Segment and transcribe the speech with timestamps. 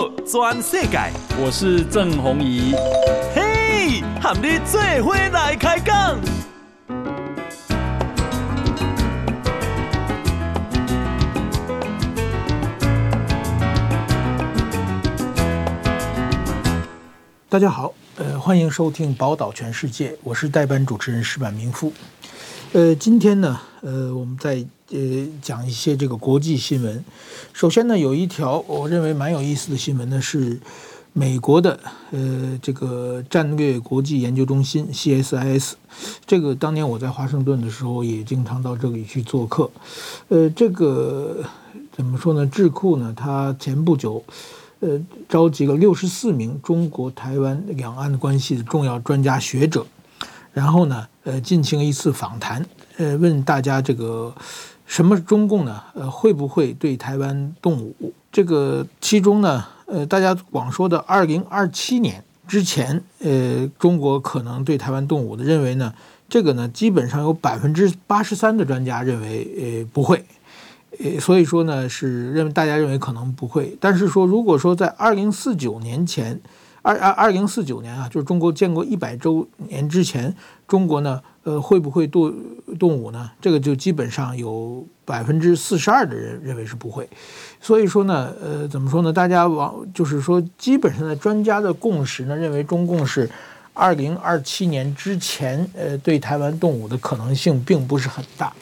[0.00, 2.74] 好，全世界，我是郑弘仪。
[3.34, 6.18] 嘿，和你做伙来开讲。
[17.50, 21.92] 大家好，呃，欢迎收听《宝岛全世界》，我是代班主持人石板明夫。
[22.72, 24.98] 呃，今天呢，呃，我们在呃
[25.42, 27.04] 讲一些这个国际新闻。
[27.52, 30.56] 首先呢，有一条我认为蛮有意思的新闻呢，是
[31.12, 31.80] 美国的
[32.12, 35.72] 呃这个战略国际研究中心 CSIS。
[36.24, 39.68] 这个当年我在华盛顿的时候也经常到这里去做客。
[40.28, 41.44] 呃，这个
[41.90, 42.46] 怎么说呢？
[42.46, 44.22] 智库呢，它前不久
[44.78, 44.90] 呃
[45.28, 49.84] 召集了六十四名中国台湾两岸关系的重要专家学者。
[50.52, 52.64] 然后呢，呃，进行一次访谈，
[52.96, 54.34] 呃，问大家这个
[54.86, 55.82] 什么中共呢？
[55.94, 58.12] 呃，会不会对台湾动武？
[58.32, 65.92] 这个其中呢，呃，大家广说的二零二七年之前，呃，中国可能对台湾动武的，认为呢，
[66.28, 70.24] 这个呢，基本上有百分之八十三的专家认为，呃，不会，
[70.98, 73.76] 呃，所以说呢，是认为大家认为可能不会。
[73.78, 76.40] 但是说，如果说在二零四九年前，
[76.82, 80.34] 二二二零四九年啊，就是中国建国一百周年之前，
[80.70, 82.32] 中国呢，呃，会不会动
[82.78, 83.28] 动武呢？
[83.40, 87.08] 这个就基本上有百分之四十二的人认为是不会。
[87.60, 89.12] 所以说呢，呃，怎么说呢？
[89.12, 93.28] 大家往就是说，基本上的专家的共识呢，认为中共是
[93.74, 98.52] 二零二七年之前，呃，对台湾动武的可能性并不是很大。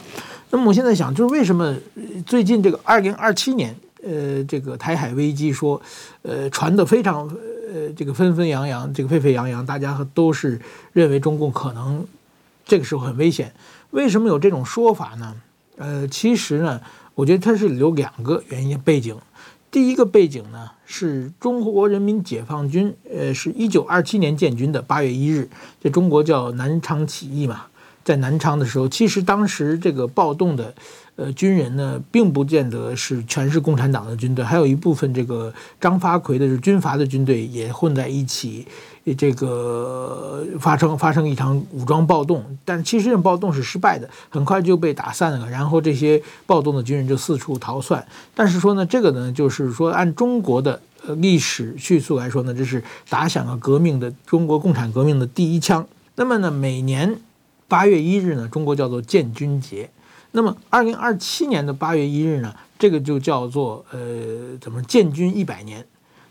[0.49, 1.77] 那么我现在想，就是为什么
[2.25, 5.79] 最近这个二零二七年，呃，这个台海危机说，
[6.23, 7.31] 呃，传得非常。
[7.73, 10.61] 呃，这个纷纷扬扬，这个沸沸扬扬，大家都是
[10.93, 12.07] 认为中共可能
[12.65, 13.53] 这个时候很危险。
[13.91, 15.35] 为什么有这种说法呢？
[15.77, 16.81] 呃，其实呢，
[17.15, 19.17] 我觉得它是有两个原因背景。
[19.71, 25.49] 第一个背景呢，是中国人民解放军，呃，是一九二七年建军的八月一日，
[25.81, 27.67] 这中国叫南昌起义嘛，
[28.03, 30.75] 在南昌的时候，其实当时这个暴动的。
[31.19, 38.65] 呃，军人呢，并不见得是全是共产党的军队，还有一部分这个张发奎的是军阀的军队也混在一起，
[39.17, 48.07] 这个发生发生一场武装暴动，但其实这种暴动是失败的，很快就被打散了，然后这些暴动的军人就四处逃窜。
[48.33, 50.81] 但是说呢，这个呢，就是说按中国的
[51.17, 55.85] 历史叙述来说呢，这是打响了革命的中国共产革命的第一枪。
[56.15, 57.17] 那么呢，每年
[57.67, 59.91] 八月一日呢，中国叫做建军节。
[60.39, 65.85] 那么，二零二七年的八月一日呢，这个就叫做呃，怎么建军一百年？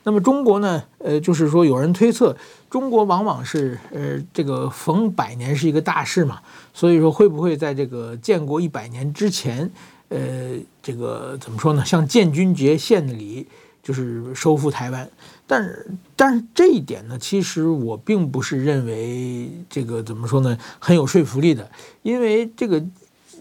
[0.03, 2.34] 那么中国呢，呃，就是说有人推测，
[2.69, 6.40] 中国往往是呃，这个逢百年是一个大事嘛，
[6.73, 9.69] 所以说会不会在这个建国一百年之前，
[10.07, 11.84] 呃，这个怎么说呢？
[11.84, 13.45] 向建军节献礼，
[13.84, 15.09] 就是收复台湾。
[15.45, 21.69] 但是，但是这一点呢，其实我并不是认为这个怎么说呢，很有说服力的，
[22.03, 22.81] 因为这个。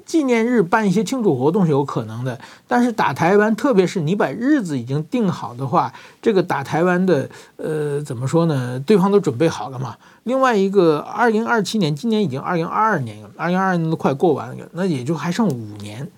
[0.07, 8.79] 纪念日办一些庆祝活动是有可能的，但是打台湾，特别是你把日子已经定好的话，这个打台湾的，呃，怎么说呢？
[8.87, 9.97] 对方都准备好了嘛。
[10.23, 16.09] 另外一个，二零二七年，今年已经二零二二年了，二零二二年都快过完了，那也就还剩五年。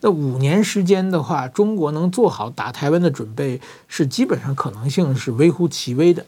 [0.00, 6.24] 那五年时间的话，中国能做好打台湾的准备，是基本上可能性是微乎其微的。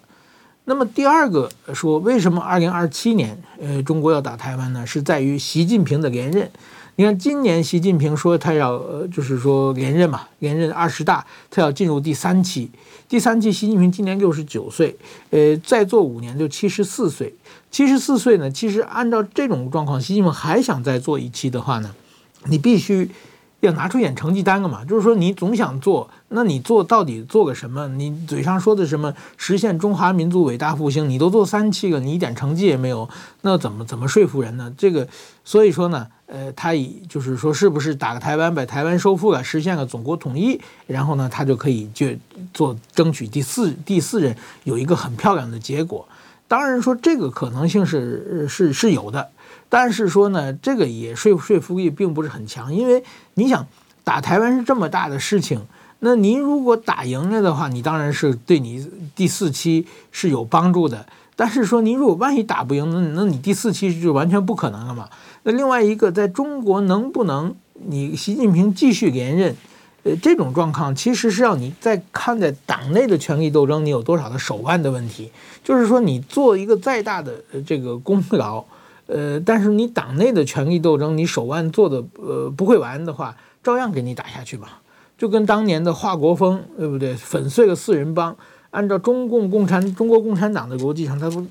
[0.65, 4.87] 那么第二个说，为什么二零二七年，呃，中国要打台湾呢？
[4.87, 6.51] 是在于习近平的连任。
[6.97, 12.71] 你看，今年习近平说他要呃，就是说连任嘛，连任二十大，他要进入第三期。
[13.09, 14.97] 第三期，习近平今年六十九岁，
[15.31, 17.35] 呃，再做五年就七十四岁。
[17.71, 21.95] 七十四岁呢，其实按照这种状况，习近平还想再做一期的话呢，
[22.47, 23.11] 你必须。
[23.61, 24.83] 要拿出点成绩单了嘛？
[24.87, 27.87] 就是说，你总想做，那你做到底做个什么？
[27.89, 33.07] 你嘴上说的什么实现中华民族伟大复兴，你都做三期了，你一点成绩也没有，
[33.43, 34.73] 那怎么怎么说服人呢？
[34.79, 35.07] 这个，
[35.45, 42.07] 所以说呢，呃，他以就是说，是不是打个台湾，把台湾收复了，实现了祖国统一，然后呢，他就可以就
[42.55, 46.07] 做争取第四第四任，有一个很漂亮的结果。
[46.47, 49.29] 当然说这个可能性是是是有的。
[49.69, 53.03] 但是说呢，这个也说说服力并不是很强，因为
[53.35, 53.67] 你想
[54.05, 55.61] 打台湾是这么大的事情，
[56.01, 61.07] 那您如果打赢了的话，你当然是对你第四期是有帮助的。
[61.37, 65.09] 但是说您如果万一打不赢，那那你第四期就完全不可能了嘛。
[65.43, 69.57] 那另外一个，在中国能不能你习近平继续连任，
[70.03, 75.31] 呃，这种状况其实是要你在看待党内的权力斗争，你有多少的手腕的问题。
[75.65, 78.65] 就是说，你做一个再大的这个功劳。
[79.07, 84.69] 呃，但是你党内的权力斗争，你手腕做的呃不会玩的话，照样给你打下去嘛。
[85.19, 87.15] 就跟当年的华国锋，对不对？
[87.15, 88.37] 粉碎了四人帮，
[88.71, 91.45] 按照中共共产中国共产党的逻辑上，他不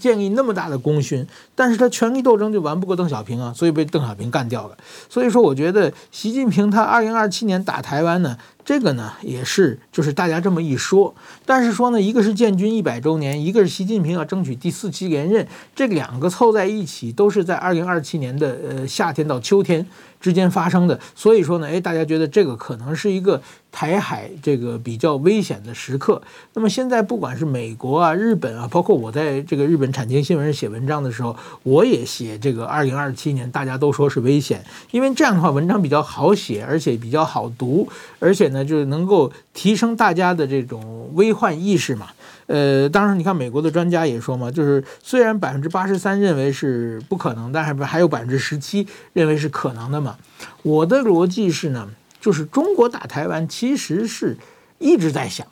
[0.00, 4.76] 建立那么大的功勋，但是他权力斗争就玩不过邓小平啊，所以被邓小平干掉了。
[5.08, 8.36] 所以说，我觉得习近平他二零二七年打台湾呢。
[8.64, 11.14] 这个呢也是，就是大家这么一说，
[11.44, 19.86] 但是说呢，一个是建军一百周年，一个是习近平要争取第四期连任，这两个凑在一起，都是在二零二七年的呃夏天到秋天
[20.18, 26.22] 之间发生的，所以说呢，哎，大家觉得这个可能是一个台海这个比较危险的时刻。
[26.54, 37.86] 那么现在不管是美国啊、日本啊，包括我在这个日本产经新闻写文章的时候，我也写这个二零二七年，大家都说是危险，因为这样的话文章比较好写，而且比较好读，
[38.18, 42.08] 而且呢，就是能够提升大家的这种危患意识嘛。
[42.46, 50.16] 呃，当然，你看美国的专家也说嘛，就是虽然百分之八十三认为是不可能，但是还有百分之十七认为是可能的嘛。
[50.62, 51.88] 我的逻辑是呢，
[52.20, 54.36] 就是中国打台湾其实是
[54.78, 55.46] 一直在想，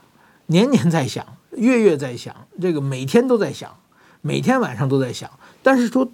[0.46, 3.74] 年年在想，月月在想，这个每天都在想，
[4.20, 5.30] 每天晚上都在想。
[5.62, 6.06] 但是说，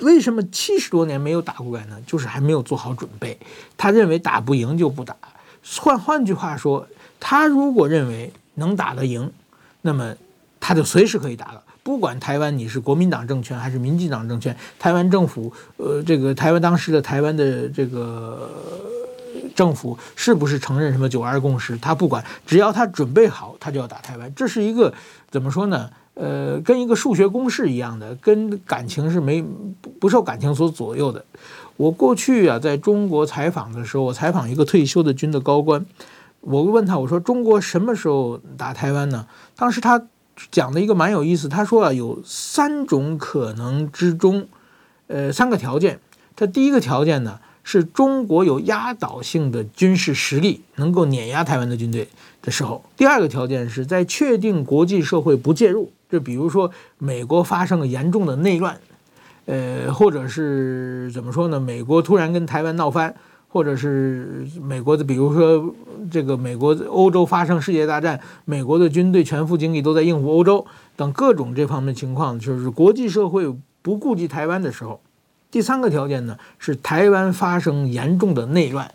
[0.00, 1.96] 为什么七十多年没有打过来呢？
[2.04, 3.38] 就是还没有做好准备。
[3.76, 5.14] 他认为打不赢就不打。
[5.78, 6.86] 换换句话说，
[7.18, 9.30] 他如果认为能打得赢，
[9.82, 10.14] 那么
[10.58, 11.62] 他就随时可以打了。
[11.82, 18.50] 不管台湾你是国民党政权还是民进党政权，台湾政府，呃，这个台湾当时的台湾的这个
[19.54, 21.76] 政府是不是承认什么九二共识？
[21.78, 24.30] 他不管，只要他准备好，他就要打台湾。
[24.34, 24.92] 这是一个
[25.30, 25.88] 怎么说呢？
[26.12, 29.42] 呃，跟一个数学公式一样的，跟感情是没
[30.00, 31.24] 不受感情所左右的。
[31.78, 35.86] 我过去啊，在中国采访的时候，我采访一个退休的军的高官。
[36.40, 39.26] 我问他，我说中国什么时候打台湾呢？
[39.54, 40.02] 当时他
[40.50, 44.48] 讲的一个蛮有意思，他说啊，有三种可能之中，
[45.06, 46.00] 呃，三个条件。
[46.34, 52.08] 他第一个条件呢，是中国有压倒性的军事实力，能够碾压台湾的军队
[52.42, 52.84] 的时候。
[52.96, 58.80] 第二个条件是在确定国际社会不介入，就比如说美国发生了严重的内乱，
[59.48, 61.58] 呃，或者是怎么说呢？
[61.58, 63.12] 美国突然跟台湾闹翻。
[63.50, 65.74] 或者是美国的，比如说
[66.10, 70.66] 这个美国欧洲发生世界大战，美国的军队全副精力都在应付欧洲
[70.96, 73.50] 等各种这方面情况，就是国际社会
[73.80, 75.00] 不顾及台湾的时候。
[75.50, 78.92] 第三个条件呢，是台湾发生严重的内乱。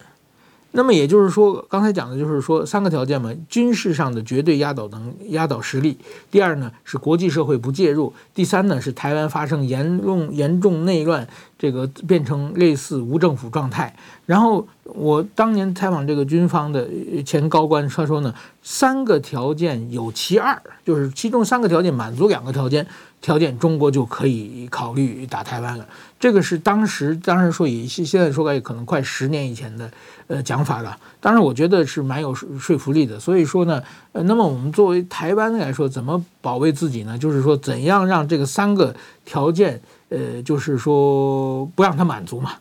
[0.76, 5.94] 那么也就是说，刚才讲的就是说三个条件嘛：军事上的绝对压倒能压倒实力；
[6.32, 11.28] 第二呢是国际社会不介入；第三呢是台湾发生严重严重内乱，
[11.60, 13.96] 这个变成类似无政府状态。
[14.26, 16.90] 然后我当年采访这个军方的
[17.24, 18.34] 前高官，他说呢，
[18.64, 22.88] 三个条件有其二，就是其中三个条件满足两个条件。
[23.24, 25.88] 条件中国就可以考虑打台湾了，
[26.20, 29.90] 这个是当时当然说以现现在说来可能快十年以前的
[30.28, 30.98] 呃讲法了。
[31.22, 33.18] 当然我觉得是蛮有说服力的。
[33.18, 33.82] 所以说呢，
[34.12, 37.18] 呃，那么我们作为台湾来说，怎么保卫自己呢？
[37.18, 38.94] 就是说怎样让这个三个
[39.24, 39.80] 条件，
[40.10, 42.52] 呃，就是说不让它满足嘛。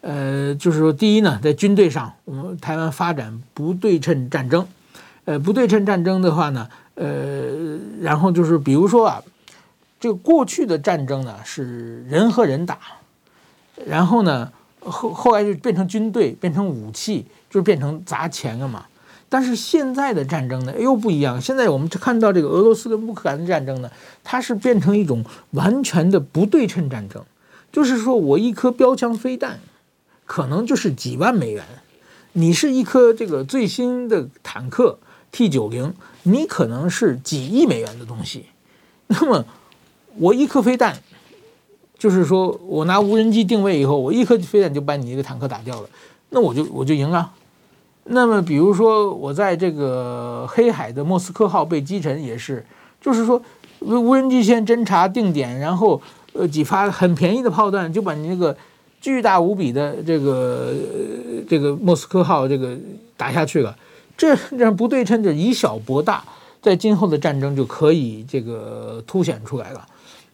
[0.00, 4.64] 呃，就是说第一呢，在军队上，我们台湾发展不对称战争，
[5.24, 9.20] 呃，不对称战争的话呢，呃，然后就是比如说啊。
[10.04, 12.78] 这个过去的战争呢，是人和人打，
[13.86, 18.84] 然后呢，后后来就变成军队，变成武器，就是变成砸钱了嘛。
[19.30, 21.40] 但是现在的战争呢，又不一样。
[21.40, 23.90] 现在我们看到这个俄罗斯跟乌克兰的战争呢，
[24.22, 27.24] 它是变成一种完全的不对称战争，
[27.72, 29.60] 就是说我一颗标枪飞弹，
[30.26, 31.64] 可能就是几万美元，
[32.34, 34.98] 你是一颗这个最新的坦克
[35.32, 38.44] T 九零，你可能是几亿美元的东西，
[39.06, 39.46] 那么。
[40.18, 40.96] 我一颗飞弹，
[41.98, 45.88] 就是说我拿无人机定位以后，我一颗飞弹就把你一个坦克打掉了，
[46.30, 47.30] 那我就我就赢了。
[48.04, 52.64] 那么比如说我在这个黑海的莫斯科号被击沉也是，
[53.00, 53.40] 就是说
[53.80, 56.00] 无人机先侦察定点，然后
[56.34, 58.54] 呃几发很便宜的炮弹就把你那个
[59.00, 60.74] 巨大无比的这个
[61.48, 62.76] 这个莫斯科号这个
[63.16, 63.74] 打下去了。
[64.16, 66.22] 这这样不对称就以小博大，
[66.62, 69.84] 在今后的战争就可以这个凸显出来了。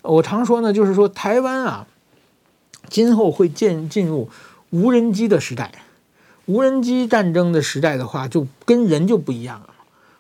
[0.03, 1.87] 我常说呢，就是说台湾啊，
[2.89, 4.31] 今后会进进入
[4.71, 5.71] 无人机的时代，
[6.47, 9.67] 无人机战争的时代的话，就跟人就不一样了。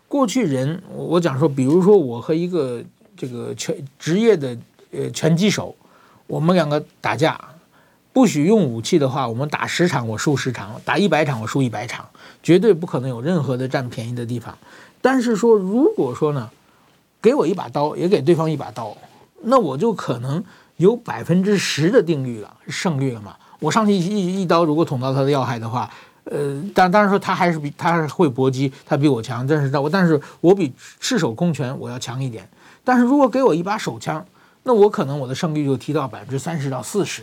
[0.06, 2.82] 过去人，我讲说，比如说我和一个
[3.16, 4.56] 这个拳职业的
[4.90, 5.74] 呃拳击手，
[6.26, 7.40] 我们两个打架，
[8.12, 12.08] 不许用武器的话，我们打十场我输十场，打一百场我输一百场，
[12.42, 14.58] 绝对不可能有任何的占便宜的地方。
[15.00, 16.50] 但是说，如果说呢，
[17.22, 18.96] 给我一把刀，也给对方一把刀。
[19.42, 20.42] 那我就可能
[20.76, 23.36] 有百分之十的定律了，胜率了嘛。
[23.58, 25.90] 我上去一一刀，如果捅到他的要害的话，
[26.24, 32.48] 呃，当当然说他还是比他是会搏击，他比我强，但是我但是我比赤手空拳我要强一点。
[32.82, 34.24] 但是如果给我一把手枪，
[34.62, 37.22] 那我可能我的胜率就提到百分之三十到四十。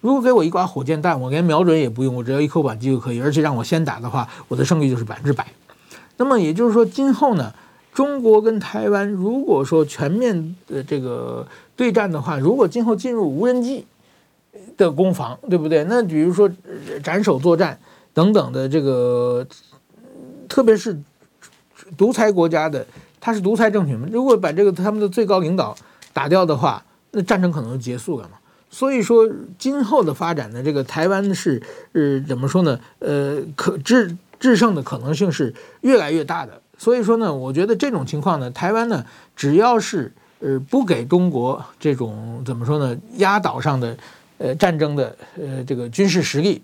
[0.00, 5.46] 如果给我一把火箭弹，我连瞄准也不用，我只要一扣扳机就可以，而且让我先打的话，我的胜率就是百分之百。
[6.18, 7.52] 那么也就是说，今后呢，
[7.98, 13.84] 中国跟台湾如果说全面的这个对战的话，如果今后进入无人机
[14.76, 15.82] 的攻防，对不对？
[15.82, 16.48] 那比如说
[17.02, 17.76] 斩首作战
[18.14, 19.44] 等等的这个，
[20.48, 20.96] 特别是
[21.96, 22.86] 独裁国家的，
[23.18, 25.76] 他是独裁政权嘛，如果把这个他们的最高领导
[26.12, 28.38] 打掉的话，那战争可能就结束了嘛。
[28.70, 29.28] 所以说，
[29.58, 31.60] 今后的发展呢，这个台湾是
[31.94, 32.78] 呃怎么说呢？
[33.00, 36.62] 呃，可制制胜的可能性是越来越大的。
[36.78, 39.04] 所以说呢，我觉得这种情况呢，台湾呢，
[39.36, 43.94] 只要是呃不给中国这种怎么说呢，压倒上的
[44.38, 46.62] 呃战争的呃这个军事实力，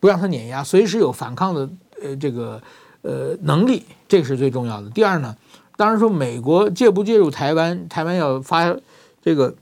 [0.00, 1.68] 不让他碾压，随时有反抗的
[2.02, 2.62] 呃这个
[3.02, 4.88] 呃能力，这个是最重要的。
[4.90, 5.36] 第二呢，
[5.76, 8.74] 当然说美国介不介入台湾，台湾要发
[9.20, 9.54] 这个。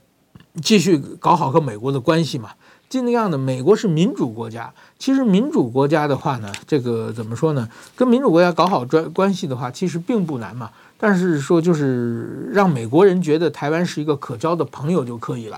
[0.63, 2.51] 继续搞好和美国的关系嘛，
[2.89, 3.37] 尽量的。
[3.37, 7.67] 美国是民主国家，其实民主国家的话呢，这个怎么说呢？
[7.95, 10.69] 跟民主国家搞好专关系的话，其实并不难嘛。
[10.97, 15.57] 但是说就是让美国人觉得台湾是一个可交的朋友就可以了。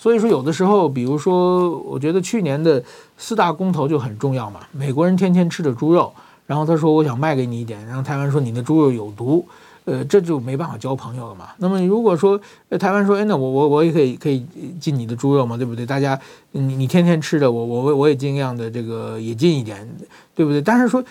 [0.00, 2.82] 所以说有的时候，比如说，我觉得去年的
[3.16, 4.60] 四大公投就很重要嘛。
[4.72, 6.12] 美国人天天吃的猪肉，
[6.46, 9.46] 然后他说我想卖给你一点，然后台湾说你的猪肉有毒。
[9.88, 11.48] 呃，这就没办法交朋友了嘛。
[11.56, 12.38] 那么如果说
[12.78, 14.44] 台湾说，哎，那我我我也可以可以
[14.78, 15.86] 进你的猪肉嘛，对不对？
[15.86, 16.20] 大家
[16.52, 19.88] 你你天天吃的，我我我也尽量的这个也进一点，
[20.34, 20.60] 对不对？
[20.60, 21.02] 但是说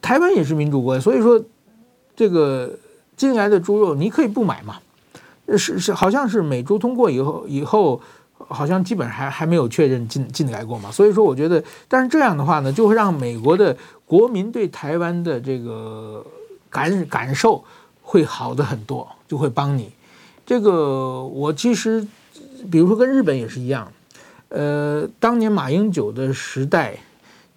[0.00, 1.40] 台湾也是民主国，所以说
[2.16, 2.70] 这个
[3.16, 4.78] 进来的猪肉你可以不买嘛。
[5.56, 8.00] 是是，好像是美猪通过以后以后，
[8.38, 10.90] 好像基本上还还没有确认进进来过嘛。
[10.90, 16.24] 所以说我觉得，但是这样的话呢，就会让美国的国民对台湾的这个
[16.70, 17.62] 感感受。
[18.12, 19.90] 会好的很多，就会帮你。
[20.44, 22.06] 这个我其实，
[22.70, 23.90] 比如说跟日本也是一样，
[24.50, 26.98] 呃，当年马英九的时代，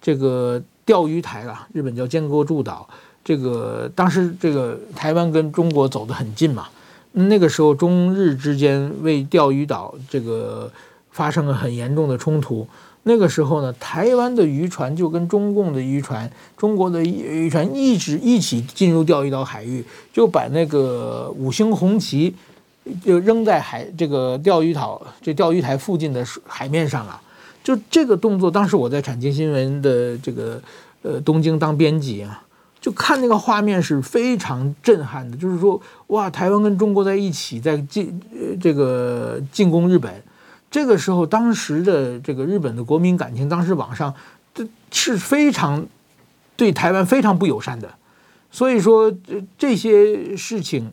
[0.00, 2.88] 这个钓鱼台啊，日本叫尖阁诸岛，
[3.22, 6.68] 这个当时这个台湾跟中国走得很近嘛，
[7.12, 10.72] 那个时候中日之间为钓鱼岛这个
[11.10, 12.66] 发生了很严重的冲突。
[13.08, 22.34] 那个时候呢，台湾的渔船就跟中共的渔船、中国的渔船一直一起进入钓鱼岛海域，就把那个五星红旗
[23.04, 27.20] 就扔在海这个钓鱼岛这钓鱼台附近的海面上了。
[27.62, 30.60] 就这个动作，当时我在产经新闻的这个
[31.02, 32.42] 呃东京当编辑啊，
[32.80, 35.36] 就看那个画面是非常震撼的。
[35.36, 40.12] 就是说，哇，台湾跟中国在一起在进呃这个进攻日本。
[40.70, 44.14] 这个时候，当时的这个日本的国民感情，当时网上
[44.54, 45.86] 这是非常
[46.56, 47.94] 对台湾非常不友善的。
[48.50, 50.92] 所以说，这这些事情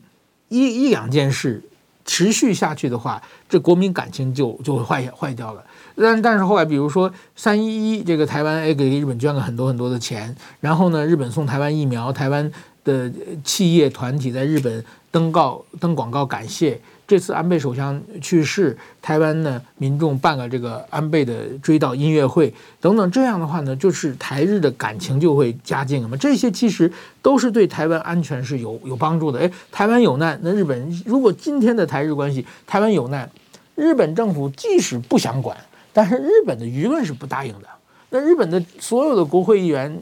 [0.49, 1.63] 一一两件事
[2.05, 5.63] 持续下去的话，这国民感情就就会坏坏掉了。
[5.95, 12.51] 但但是后来，比如说三一一，这个台湾哎给日本捐了很多很多的钱，然后呢，日本送台湾疫苗，台湾
[12.83, 13.11] 的
[13.43, 16.81] 企业团体在日本登告登广告感谢。
[17.05, 26.15] 这次安倍首相去世，台湾呢民众办了这个安倍的追悼音乐会等等，这样的话呢，就是台日的感情就会加进了嘛。
[26.15, 26.89] 这些其实
[27.21, 29.39] 都是对台湾安全是有有帮助的。
[29.39, 33.29] 哎，台湾有难，那日本如果今天的台日关系，台湾有难，
[33.75, 35.57] 日本政府即使不想管，
[35.91, 37.67] 但是日本的舆论是不答应的。
[38.11, 40.01] 那日本的所有的国会议员，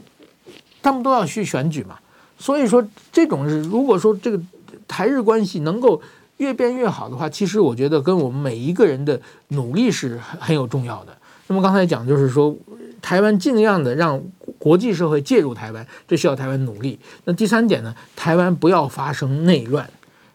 [0.80, 1.98] 他们都要去选举嘛。
[2.38, 4.40] 所以说，这种是如果说这个
[4.86, 6.00] 台日关系能够。
[6.42, 11.16] 越变越好的话，其实我觉得跟我们每一个人的努力是很很有重要的。
[11.46, 12.52] 那么刚才讲就是说，
[13.00, 14.20] 台湾尽量的让
[14.58, 16.98] 国际社会介入台湾，这需要台湾努力。
[17.24, 19.88] 那第三点呢，台湾不要发生内乱。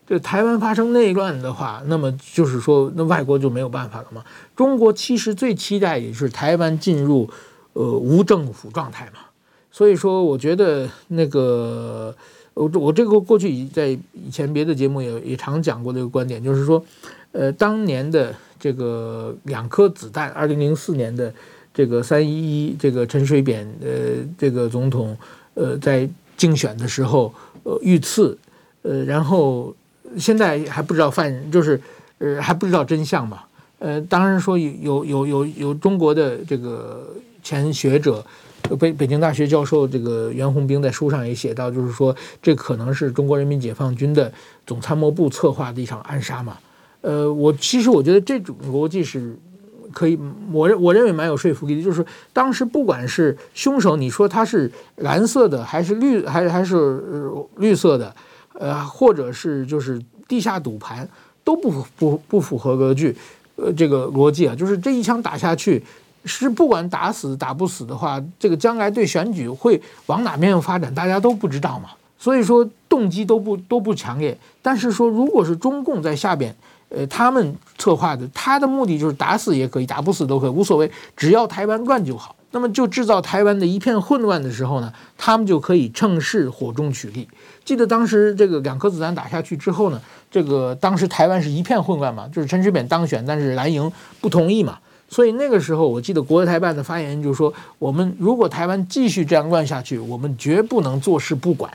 [0.08, 4.24] 这台湾发生内乱的话，那么就是说，那外国就没有办法了嘛。
[4.56, 7.30] 中国其实最期待也是台湾进入
[7.74, 9.20] 呃无政府状态嘛。
[9.70, 12.16] 所以说，我觉得那个。
[12.58, 16.84] 我我这个过去在以前别的节目也也常讲过这个观点，就是说，
[17.32, 21.32] 呃，当年的这个两颗子弹，二零零四年的
[21.72, 25.16] 这个三一一，这个陈水扁呃这个总统
[25.54, 28.36] 呃在竞选的时候呃遇刺，
[28.82, 29.76] 呃，然后
[30.18, 31.80] 现在还不知道犯人就是
[32.18, 33.44] 呃还不知道真相嘛，
[33.78, 38.26] 呃，当然说有有有有有中国的这个前学者。
[38.76, 44.32] 北北京大学教授这个袁宏兵在书上也写到，就是说这可能是中国人民解放军的
[44.66, 46.58] 总参谋部策划的一场暗杀嘛。
[47.02, 49.38] 呃，我其实我觉得这种逻辑是
[49.94, 50.18] 可以，
[50.52, 57.02] 我我认为蛮有说服力的，就是当时不管是凶手，你说他是蓝色的还是绿，还是还是
[57.58, 58.14] 绿色的，
[58.54, 61.08] 呃，或者是就是地下赌盘，
[61.44, 63.16] 都不不不符合格局，
[63.56, 65.82] 呃，这个逻辑啊，就是这一枪打下去，
[66.26, 71.90] 是不管打死打不死的话，这个将来对选举会往哪边发展，大家都不知道嘛。
[72.18, 76.56] 所以说动机都不都不强烈，但是说如果是中共在下边。
[76.90, 82.34] 呃，他们策划的，他的目的就是打死也可以，打不死都可以，无所谓，只要台湾乱就好。
[82.52, 87.28] 那么就制造台湾的一片混乱的时候呢，他们就可以趁势火中取栗。
[87.66, 101.72] 记得当时这个两颗子弹打下去之后呢，这个当时台湾是一片混乱嘛，就是陈水扁当选，但是蓝营不同意嘛，所以那个时候我记得国台办的发言人就说，我们如果台湾继续这样乱下去，我们绝不能坐视不管。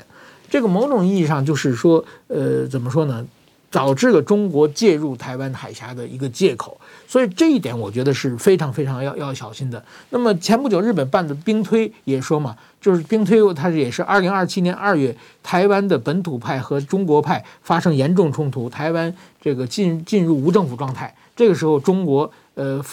[0.50, 3.26] 这个某种意义上就是说，呃，怎么说呢？
[3.70, 9.82] 导致了中国介入台湾海峡的一个借口，所以这一点我觉得是非常非常要要小心的。
[10.10, 22.30] 那么前不久日本办的兵推也说嘛，就是兵推它也是二零二七年二月，台湾的本土派和中国派发生严重冲突，台湾这个进进入无政府状态，这个时候中国。
[22.54, 22.84] 呃，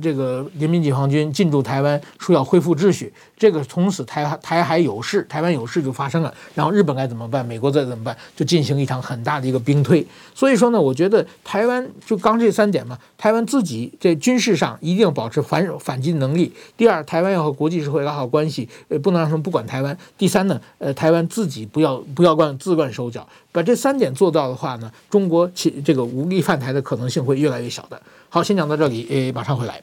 [0.00, 6.32] 这个人民解放军进驻台湾，说要恢复秩序，这个从此台台海有事，台湾有事就发生了。
[6.54, 7.44] 然后日本该怎么办？
[7.44, 8.16] 美国再怎么办？
[8.34, 10.06] 就进行一场很大的一个兵推。
[10.34, 16.52] 所以说呢，我觉得台湾就刚这三点嘛，台湾自己在军事上一定要保持反反击能力。
[16.76, 19.96] 第二，台湾要和国际社会搞好关系，呃，不能让他们不管台湾。
[20.18, 23.26] 第三呢，呃，台湾自己不要不要乱自乱手脚。
[23.52, 28.00] 把这三点做到的话呢，中国其这个无力犯台的可能性会越来越小的。
[28.28, 29.80] 好，先讲到这里，诶，马上回来。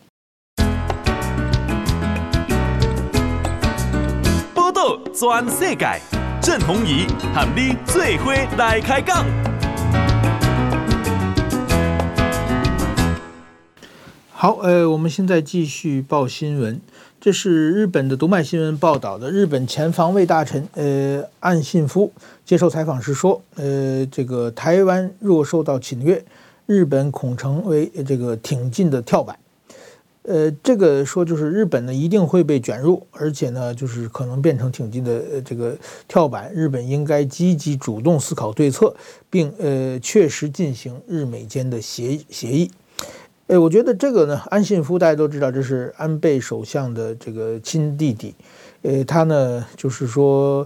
[5.15, 6.01] 全世界，
[6.41, 7.05] 郑鸿仪
[7.35, 9.23] 和你最伙来开讲。
[14.31, 16.81] 好，呃，我们现在继续报新闻。
[17.21, 22.11] 这是日本的读卖新闻报道的，日本前防卫大臣呃岸信夫
[22.43, 26.25] 接受采访时说，呃，这个台湾若受到侵略。
[26.65, 29.37] 日本恐成为这个挺进的跳板，
[30.23, 35.75] 呃，这个说就是日本呢一定会被卷入，而且呢就是可能变成挺进的这个
[36.07, 36.49] 跳板。
[36.53, 38.95] 日本应该积极主动思考对策，
[39.29, 42.71] 并呃确实进行日美间的协协议。
[43.47, 48.33] 呃，我觉得这个呢，安信夫大家都知道，这是安倍首相的这个亲弟弟，
[48.83, 50.65] 呃，他呢就是说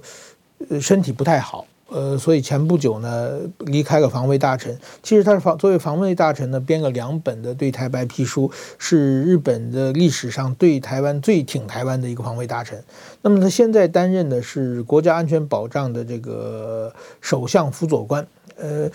[0.69, 1.65] 呃身体不太好。
[1.89, 4.77] 呃，所以前不久呢，离开了防卫大臣。
[5.01, 12.83] 其实他是防作为防卫大臣呢，编了两本的对台白皮书，是日本的历史上对台湾最挺台湾的一个防卫大臣。
[13.21, 18.27] 那么他现在担任的是国家安全保障的这个首相辅佐官。
[18.57, 18.89] 呃。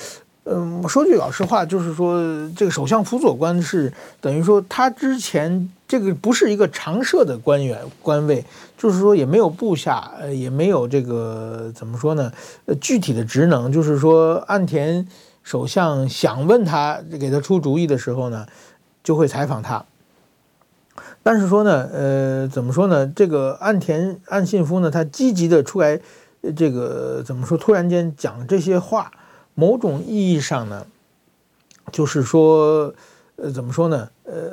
[0.45, 2.21] 嗯，说句老实话，就是说，
[2.57, 8.45] 这个首相辅佐官是等于说他之前这个不是一个常设的官员官位，
[8.83, 12.33] 就是说也没有部下，呃，也没有这个怎么说呢？
[12.65, 15.07] 呃，具体的职能，就是说岸田
[15.45, 18.45] 首相想问他给他出主意的时候呢，
[19.05, 19.85] 就会采访他。
[21.23, 23.07] 但是说呢，呃，怎么说呢？
[23.07, 26.01] 这个岸田岸信夫呢，他积极的出来，
[26.57, 27.57] 这个怎么说？
[27.57, 29.13] 突然间讲这些话。
[29.55, 30.85] 某种意义上呢，
[31.93, 32.93] 就是说，
[33.37, 34.09] 呃，怎么说呢？
[34.25, 34.51] 呃，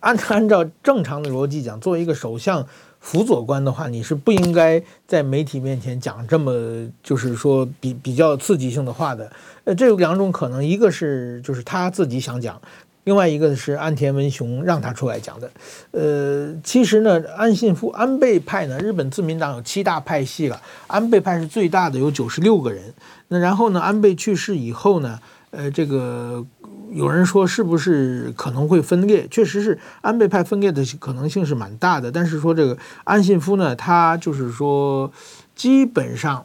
[0.00, 2.66] 按按照正常的逻辑讲，作为一个首相
[3.02, 9.30] 辅佐官的话，你是不应该在媒体面前讲这么就是说比比较刺激性的话的。
[9.64, 12.58] 呃，这有两种可能，一个是就是他自己想讲。
[13.04, 15.50] 另外一个是安田文雄让他出来讲的，
[15.90, 22.94] 呃，其实呢，安信夫安倍派呢，日本自民党有七大派系了，安倍派是最大的，有九十六个人。
[23.26, 25.18] 那然后呢，安倍去世以后呢，
[25.50, 26.46] 呃，这个
[26.92, 29.26] 有人说是不是可能会分裂？
[29.28, 32.12] 确实是安倍派分裂的可能性是蛮大的。
[32.12, 35.10] 但是说这个安信夫呢，他就是说
[35.54, 36.44] 基本上，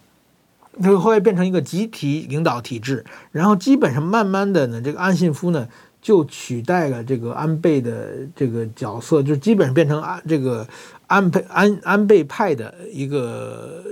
[0.81, 5.67] 就后来变成一个集体领导体制，然后基本上慢慢的呢，这个安信夫呢。
[5.99, 10.65] 就取代了这个安倍的这个角色，就基本上变成安这个
[11.07, 13.83] 安倍安安倍派的一个，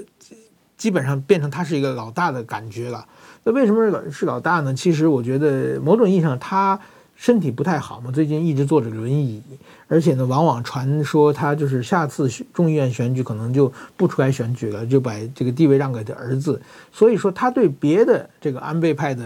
[0.78, 3.06] 基本上变成他是一个老大的感觉了。
[3.46, 4.74] 那为什么是老是老大呢？
[4.74, 6.78] 其实我觉得某种意义上他
[7.16, 9.42] 身体不太好嘛，最近一直坐着轮椅，
[9.88, 16.62] 而且呢，往往传说他就是下次众议院选举可能就不出来选举了，就把这个地位让给他儿子。
[16.92, 19.24] 所以说他对别的这个安倍派的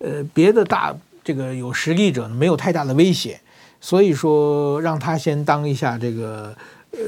[0.00, 0.94] 呃别的大。
[1.22, 3.38] 这个有实力者没有太大的威胁，
[3.78, 6.56] 所以说让他先当一下这个
[6.92, 6.98] 呃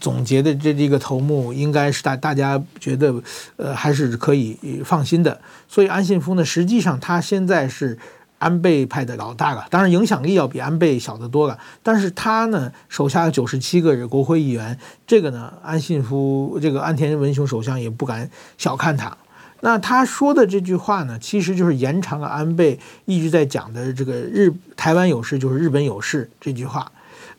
[0.00, 3.14] 总结的这这个头目，应该是大大家觉得
[3.56, 5.40] 呃还是可以放心的。
[5.68, 7.98] 所以安信夫呢，实际上他现在是
[8.38, 11.58] 安倍派的老大了，当然影响力要比安倍小得多了。
[11.82, 19.16] 但是他呢，手下有九十七个国会议员，这个呢，安信夫这个安田文雄首相也不敢小看他。
[19.60, 26.92] 那他说的这句话呢，其实就是延长了安倍一直在讲的这个日台湾有事就是日本有事这句话。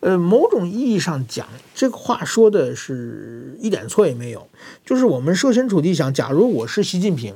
[0.06, 4.48] 呃，某种意义上讲，这个话说的是一点错也没有。
[4.86, 7.36] 就是我们设身处地想，假如我是习近平，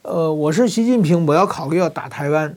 [0.00, 2.56] 呃，我是习近平，我要考虑要打台湾。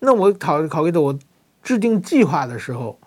[0.00, 1.16] 那我考考虑的，我
[1.62, 2.98] 制定计划的时候，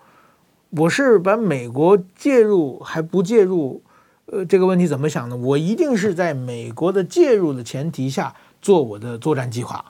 [0.69, 3.81] 我是把美国介入还不介入，
[4.27, 5.35] 呃，这个问题怎么想呢？
[5.35, 9.83] 我一定是在美国的介入的前提下做我的作战计划，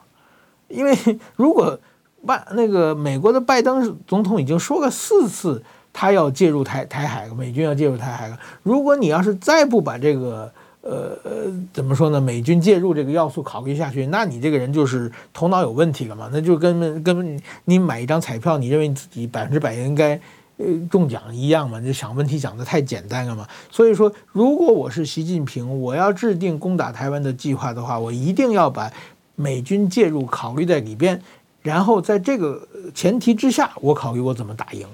[0.70, 0.98] 因为
[1.36, 1.80] 如果
[2.26, 5.62] 拜那个美国的拜登总统已经说了四次
[5.94, 10.52] 他要介入台台海，美军要介入台海了，如果你要是再不把这个。
[10.88, 12.22] 呃呃，怎么说呢？
[12.22, 16.30] 美军介入这个要素考虑下去，那你这个人就是头脑有问题了嘛？
[16.32, 20.14] 那就跟跟你买一张彩票，你认为你自己百分之百应该
[20.58, 21.82] 呃中奖一样嘛？
[21.82, 23.48] 就想问题想得太简单了嘛？
[23.72, 28.92] 所以说，如果我是习近平，我要制定攻打台湾的计划的话，我一定要把
[29.36, 31.20] 美军介入考虑在里边，
[31.65, 32.62] 然后在这个
[32.93, 34.88] 前提之下，我考虑我怎么打赢。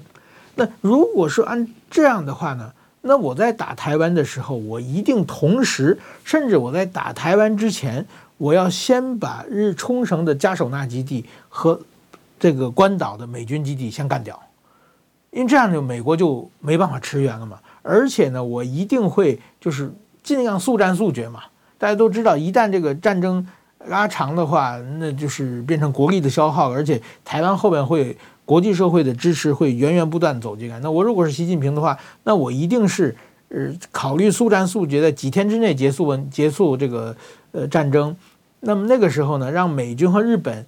[0.54, 2.72] 那如果是按这样的话呢？
[3.02, 8.06] 那我在打台湾的时候，我一定同时，甚至我在打台湾之前，
[8.38, 11.78] 我要先把日冲绳的嘉手纳基地和
[12.40, 14.40] 这个关岛的美军基地先干掉，
[15.30, 17.58] 因为这样就美国就没办法驰援了嘛。
[17.82, 21.42] 而且呢，我一定会就是尽量速战速决嘛。
[21.76, 23.46] 大家都知道，一旦这个战争
[23.86, 28.16] 拉长的话，那就是变成国力的消耗，而且台湾后边会。
[28.44, 30.78] 国际社会的支持会源源不断走进来。
[30.80, 33.16] 那我如果是习近平的话，那我一定是
[33.48, 37.16] 呃考虑速战速决，在几天之内结束文结束这个
[37.52, 38.14] 呃战争。
[38.60, 40.66] 那么那个时候呢，让美军和日本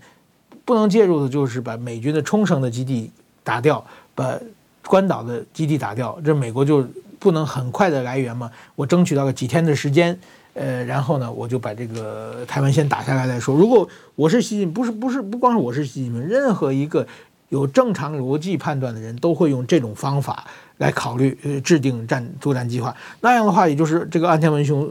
[0.64, 3.10] 不能介入的就是把美军的冲绳的基地
[3.42, 4.38] 打掉，把
[4.86, 6.16] 关岛的基地打掉。
[6.24, 6.86] 这美国就
[7.18, 8.48] 不能很快的来援嘛？
[8.76, 10.16] 我争取到个几天的时间，
[10.54, 13.54] 呃，然后呢，我就把这个台湾先打下来再说。
[13.54, 17.06] 如果我是习近平，不是不是不光是我是习近平，任何一个。
[17.50, 20.44] 有正常逻辑判断的人都会用这种方法
[20.78, 22.92] 来考虑，呃，制定战作战计划。
[23.20, 24.90] 那样的话，也就是这个岸田文雄，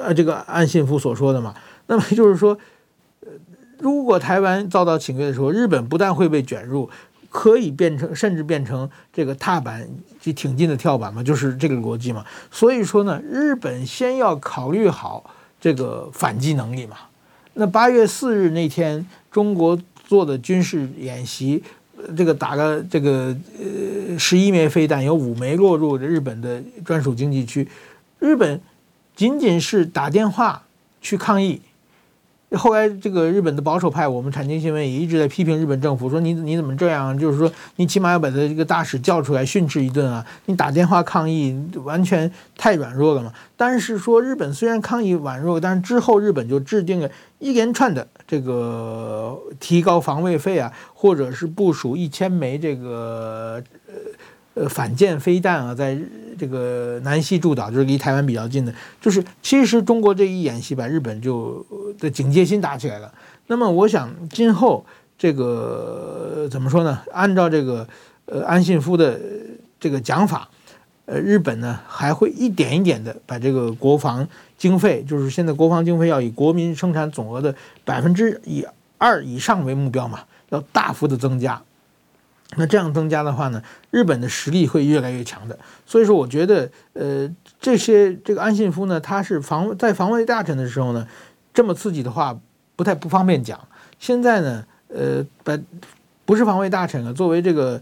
[0.00, 1.52] 呃，这个岸信夫所说的嘛。
[1.86, 2.56] 那么就是说，
[3.22, 3.28] 呃，
[3.80, 6.88] 如果台湾遭到侵略的时候，日本不但会被卷入，
[7.38, 9.88] 可以变成甚至变成这个踏板
[10.20, 12.26] 就挺进的跳板嘛，就是这个逻辑嘛。
[12.50, 15.22] 所以说呢，日本先要考虑好
[15.60, 16.96] 这个反击能力嘛。
[17.54, 21.62] 那八月四日那天，中国做的军事演习。
[22.16, 27.68] 这个打了这个呃十一枚飞弹，有五枚落入日本的专属经济区。
[28.18, 28.60] 日本
[29.14, 30.64] 仅仅是打电话
[31.00, 31.60] 去抗议。
[32.56, 37.16] 后来这个日本的保守派，我们产经新闻也一直在批评日本政府，说你你怎么这样？
[37.18, 40.24] 就是说你起码要把他这个大使叫出来训斥一顿啊！
[40.46, 43.32] 你打电话抗议完全太软弱了嘛。
[43.56, 53.94] 但是说日本虽然抗议软弱，但是之后日本就制定了一连串的这个提高防卫费啊，或者是部署一千枚这个呃。
[54.58, 55.96] 呃，反舰飞弹啊，在
[56.36, 61.64] 这个南西诸岛，就是离台湾比较近的，就是其实中国这一演习，把日本就
[61.98, 63.12] 的警戒心打起来了。
[63.46, 64.84] 那么，我想今后
[65.16, 67.00] 这个怎么说呢？
[67.12, 67.86] 按照这个
[68.26, 69.20] 呃安信夫的
[69.78, 70.48] 这个讲法，
[71.06, 78.66] 呃，日本呢还会一点一点的把这个国防经费，就是现在国防经费要以国民生产总额的百分之以
[78.96, 81.62] 二以上为目标嘛，要大幅的增加。
[82.56, 85.58] 那这样增加的话呢，日本的实力会越来越强的。
[85.84, 87.28] 所以说，我觉得，呃，
[87.60, 91.06] 这些这个安信夫呢，他是防在防卫大臣的时候呢，
[91.52, 92.38] 这么刺激的话
[92.74, 93.60] 不太不方便讲。
[93.98, 95.58] 现在呢，呃，把
[96.24, 97.80] 不是防卫大臣啊，作为这个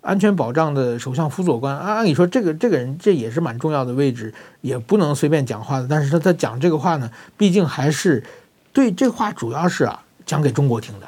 [0.00, 5.86] 安全保障的首相辅佐官，按按理说这个这个人这也是蛮重要的位置，也不能随便讲话的。
[5.88, 8.24] 但是他他讲这个话呢，毕竟还是
[8.72, 11.06] 对这话主要是啊讲给中国听的。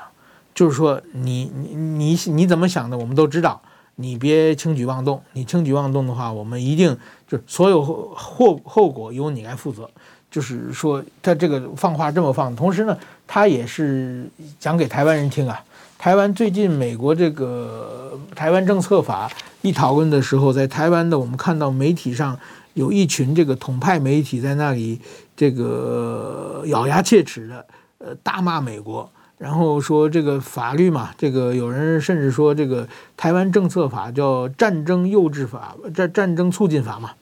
[0.60, 3.58] 就是说你，你你你怎么想的，我们都知道。
[3.94, 6.94] 你别轻举妄动，你轻举妄动的话，我们一定
[7.26, 7.82] 就所有
[8.14, 9.88] 后后果由你来负责。
[10.30, 12.94] 就是说，他这个放话这么放，同时呢，
[13.26, 15.64] 他也是讲给台湾人听啊。
[15.96, 19.30] 台湾最近美国这个台湾政策法
[19.62, 22.38] 一讨论的时候，在台湾的我们看到媒体上
[22.74, 25.00] 有一群这个统派媒体在那里
[25.34, 29.10] 这个咬牙切齿的呃大骂美国。
[29.40, 37.12] 然后说这个法律嘛，这个有人甚至说这个台湾政策法叫战争幼稚法，战战争促进法嘛。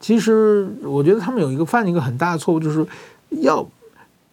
[0.00, 2.84] 其实我觉得他们有一个犯了一个很大的错误，就是
[3.30, 3.64] 要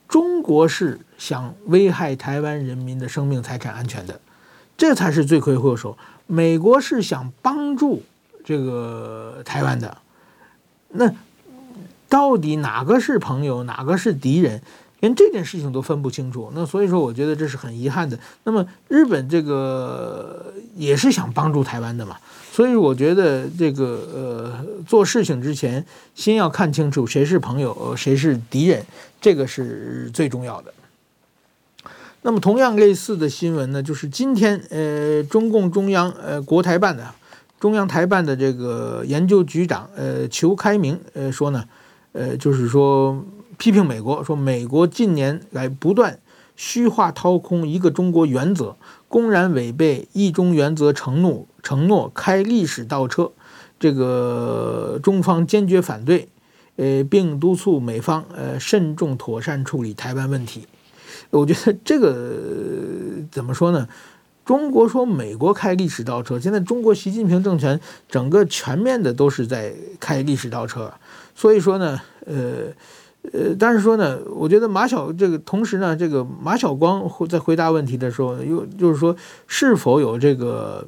[0.08, 4.20] 中国是想危害台湾人民的生命财产安全的，
[4.76, 5.96] 这才是罪魁祸首。
[6.26, 8.02] 美国是想帮助
[8.44, 9.96] 这个台湾的，
[10.90, 11.14] 那
[12.10, 14.64] 到底哪个是朋友，哪个是敌人？
[15.02, 18.18] 连这件事情都分不清楚，那所以说，我觉得这是很遗憾的。
[18.46, 22.18] 那么日本这个也是想帮助台湾的嘛，
[22.52, 28.84] 所以我觉得这个呃做事情之前，先要看清楚谁是朋友，谁是敌人，
[29.20, 30.74] 这个是最重要的。
[32.22, 37.14] 那么同样类似的新闻呢，就是今天呃中共中央呃国台办的
[37.60, 41.66] 中央台办的这个研究局长呃裘开明呃说呢，
[42.14, 43.24] 呃就是说。
[43.58, 46.20] 批评美国说，美国近年来不断
[46.56, 48.76] 虚化掏空一个中国原则，
[49.08, 53.32] 公然违背一中原则承诺，承诺开历史倒车。
[53.78, 56.30] 这个中方坚决反对，
[56.78, 60.66] 呃，并督促美方呃慎重妥善处理台湾问题。
[61.30, 62.16] 我觉得这个
[63.30, 63.88] 怎么说呢？
[64.46, 70.94] 中国说美国开历史倒车，现在中国习近平政权整个全面的都是在开历史倒车。
[71.36, 72.74] 所以说呢，呃。
[73.34, 79.16] 呃，但是说呢，我觉得马晓这个同时呢，这个马晓光在回答问题的时候，又就是说
[79.48, 80.88] 是否有这个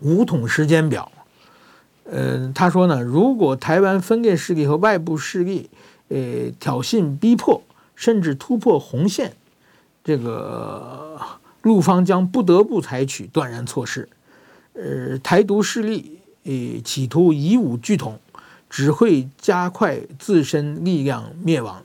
[0.00, 1.10] 武统时间表？
[2.04, 5.70] 呃，他说呢，如果台湾分裂势力和外部势力
[6.08, 7.62] 呃挑衅逼迫，
[7.94, 9.32] 甚至突破红线，
[10.04, 11.18] 这个
[11.62, 14.08] 陆方将不得不采取断然措施。
[14.74, 18.20] 呃，台独势力呃企图以武拒统。
[18.74, 21.80] 只会加快自身力量灭亡。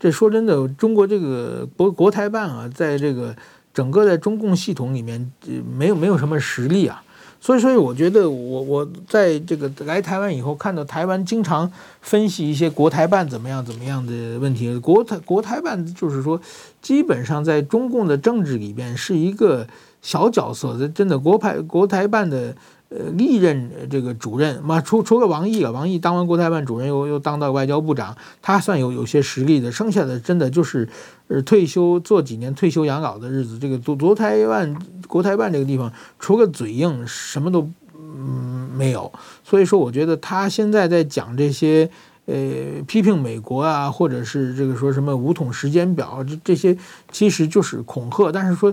[0.00, 3.36] 这说真的，中国这个国国台办啊，在这个
[3.74, 5.30] 整个在中共系统里面，
[5.76, 7.02] 没有没有什么实力啊。
[7.42, 14.74] 所以说，我觉得我我在这个来台湾以后，看到台湾经常分析一些国台办怎么样怎么样的问题。
[14.78, 16.40] 国台国台办就是说，
[16.80, 19.66] 基本上在中共的政治里边是一个
[20.00, 20.88] 小角色。
[20.88, 22.56] 真的，国台国台办的。
[22.96, 29.72] 呃，历任这个主任嘛，除除了王毅啊，王毅当完国台办主任，又又当到外交部长，他算有有些实力的。
[29.72, 30.88] 剩下的真的就是，
[31.26, 33.58] 呃，退休做几年退休养老的日子。
[33.58, 34.76] 这个国国台办
[35.08, 39.10] 国台办这个地方，除了嘴硬，什么都嗯没有。
[39.42, 41.90] 所以说，我觉得他现在在讲这些，
[42.26, 46.76] 呃，批评美国啊，或者是这个说什么武统时间表，这这些
[47.10, 48.30] 其实就是恐吓。
[48.30, 48.72] 但是说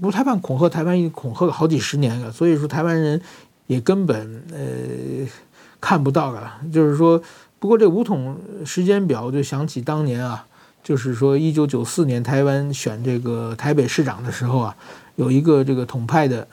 [0.00, 2.30] 国台办恐吓台湾，已恐吓了好几十年了。
[2.30, 3.20] 所以说，台湾人。
[3.66, 5.28] 也根本呃
[5.80, 7.20] 看不到了，就是说，
[7.58, 10.44] 不过这五统时间表，我就想起当年啊，
[10.82, 14.76] 就是说一九九四年台湾选这个台北市长的时候啊，
[15.16, 16.46] 有一个这个统派的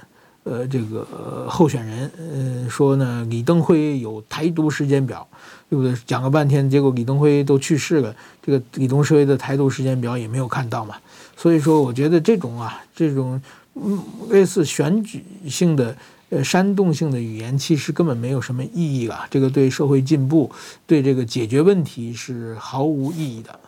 [0.43, 5.27] 呃这个候选人，呃说呢李登辉有台独时间表，
[5.69, 5.93] 对不对？
[6.05, 10.95] 讲了半天，结果李登辉都去世了，这个李登辉的台独时间表也没有看到嘛。
[11.37, 13.41] 所以说，我觉得这种啊，这种
[13.75, 13.99] 嗯
[14.29, 15.95] 类似选举性的。
[16.33, 20.49] 呃，煽动性的语言其实根本没有什么意义了，这个对社会进步、
[20.87, 23.59] 对这个解决问题是毫无意义的。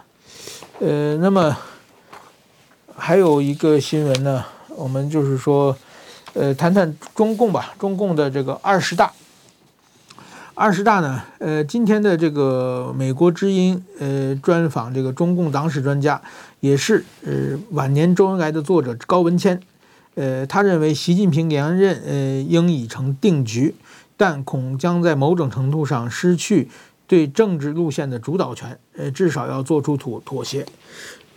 [0.80, 1.56] 呃，那么
[2.96, 4.44] 还有一个新闻呢，
[4.76, 5.78] 我们就是说，
[6.34, 9.12] 呃，谈谈中共吧，中共的这个二十大。
[10.56, 16.20] 二十大呢，呃，今天的这个美国之音呃专访这个中共党史专家，
[16.62, 19.62] 也是呃晚年周恩来的作者高文谦。
[20.16, 23.76] 呃，他认为习近平连任，呃，应已成定局，
[24.16, 26.70] 但恐将在某种程度上失去
[27.06, 30.66] 对政治路线的主导权，呃，至少要做出妥妥协。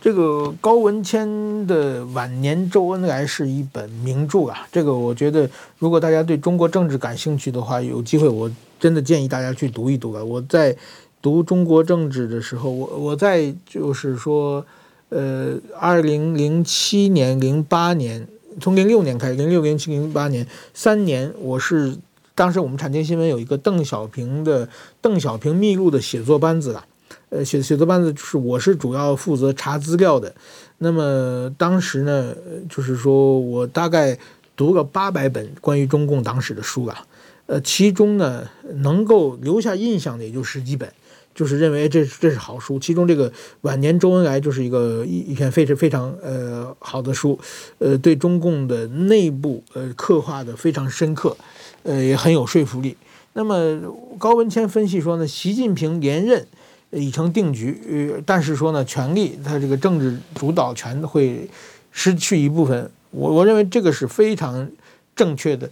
[0.01, 1.27] 这个高文谦
[1.67, 10.23] 的晚年周恩来是一本名著啊，这个我觉得，如果大家对中国政治感兴趣的话，有机会我真的建议大家去读一读啊。
[10.23, 10.73] 我在
[11.21, 14.65] 读中国政治的时候，我我在就是说，
[15.09, 18.25] 呃，二零零七年、零八年。
[18.59, 21.95] 从零六年开始，零六、零七、零八年三年，我是
[22.35, 24.67] 当时我们产经新闻有一个邓小平的
[25.01, 26.85] 邓小平秘录的写作班子了，
[27.29, 30.33] 呃，写写作班子就是我是主要负责查资料的。
[30.79, 32.33] 那么当时呢，
[32.69, 34.17] 就是说我大概
[34.55, 37.05] 读了八百本关于中共党史的书了，
[37.45, 40.91] 呃，其中呢能够留下印象的也就十几本。
[41.39, 47.39] 就是认为这这是好书，其中这个晚年周恩来就是一个一一篇非常非常呃好的书，
[47.77, 51.37] 呃，对中共的内部呃刻画的非常深刻，
[51.83, 52.97] 呃，也很有说服力。
[53.31, 53.79] 那么
[54.17, 56.45] 高文谦分析说呢，习近平连任
[56.89, 61.49] 已成定局，呃，但是说呢，权力他这个政治主导权会
[61.93, 62.91] 失去一部分。
[63.11, 64.69] 我我认为这个是非常
[65.15, 65.71] 正确的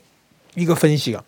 [0.55, 1.21] 一个分析啊。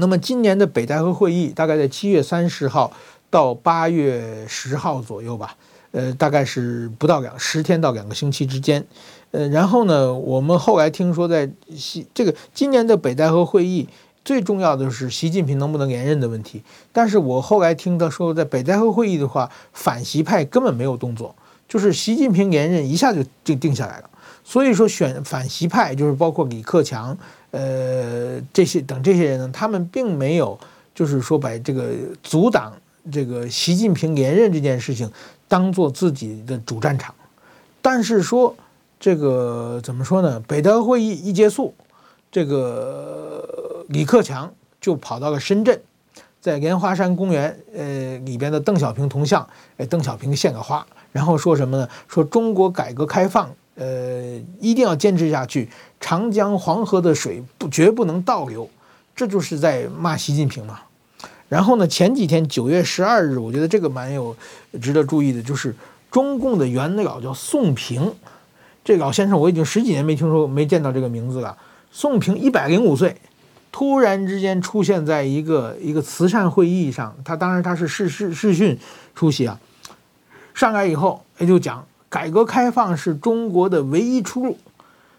[0.00, 2.92] 那么今年的北戴河会议大概在七月三十号
[3.30, 5.56] 到八月十号左右吧，
[5.90, 8.86] 呃，大概是不到两十天到两个星期之间。
[9.32, 13.88] 呃，然后呢，我们后来听说在习这个今年的北戴河会议，
[14.24, 16.62] 最重要的是习近平能不能连任的问题。
[16.92, 21.34] 但是我后来听他说，在北戴河会议的话，反习派根本没有动作，
[21.68, 24.08] 就是习近平连任一下就就定下来了。
[24.44, 27.18] 所以说选反习派，就是包括李克强，
[27.50, 30.58] 呃，这些等这些人呢，他们并没有
[30.94, 31.90] 就是说把这个
[32.22, 32.74] 阻挡
[33.10, 35.10] 这个习近平连任这件事情
[35.48, 37.14] 当做自己的主战场。
[37.80, 38.54] 但是说
[39.00, 40.38] 这个怎么说呢？
[40.46, 41.72] 北戴会议一结束，
[42.30, 45.80] 这个李克强就跑到了深圳，
[46.40, 51.88] 在莲花山公园呃里边的邓小平铜像，给邓小平献个花，然后说什么呢？
[52.08, 53.50] 说中国改革开放。
[53.78, 55.68] 呃，一定要坚持下去。
[56.00, 58.68] 长江、黄河的水不绝不能倒流，
[59.14, 60.80] 这就是在骂习近平嘛。
[61.48, 64.36] 然后呢，前几天九月十二日，我觉得这个蛮有
[64.82, 65.74] 值得注意的，就是
[66.10, 68.12] 中共的元老叫宋平，
[68.84, 71.56] 这老先生我已经十几年没听说、没见到这个名字了。
[71.90, 73.16] 宋平一百零五岁，
[73.72, 78.78] 突然之间出现在一个一个慈善会议上，他当然他是视视视讯
[79.14, 79.58] 出席啊。
[80.54, 81.86] 上来以后，也就讲。
[82.08, 84.56] 改革开放是中国的唯一出路。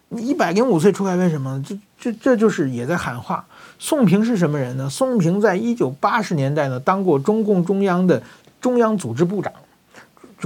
[0.09, 1.63] 你一百零五岁出来，为什么？
[1.63, 3.45] 这这这就是也在喊话。
[3.77, 4.89] 宋平是什么人呢？
[4.89, 8.23] 宋平在一九八十年代呢，当过中共中央的
[8.59, 9.53] 中央组织部长，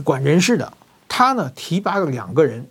[0.04, 0.74] 管人事的。
[1.08, 2.66] 他呢提拔了两个人。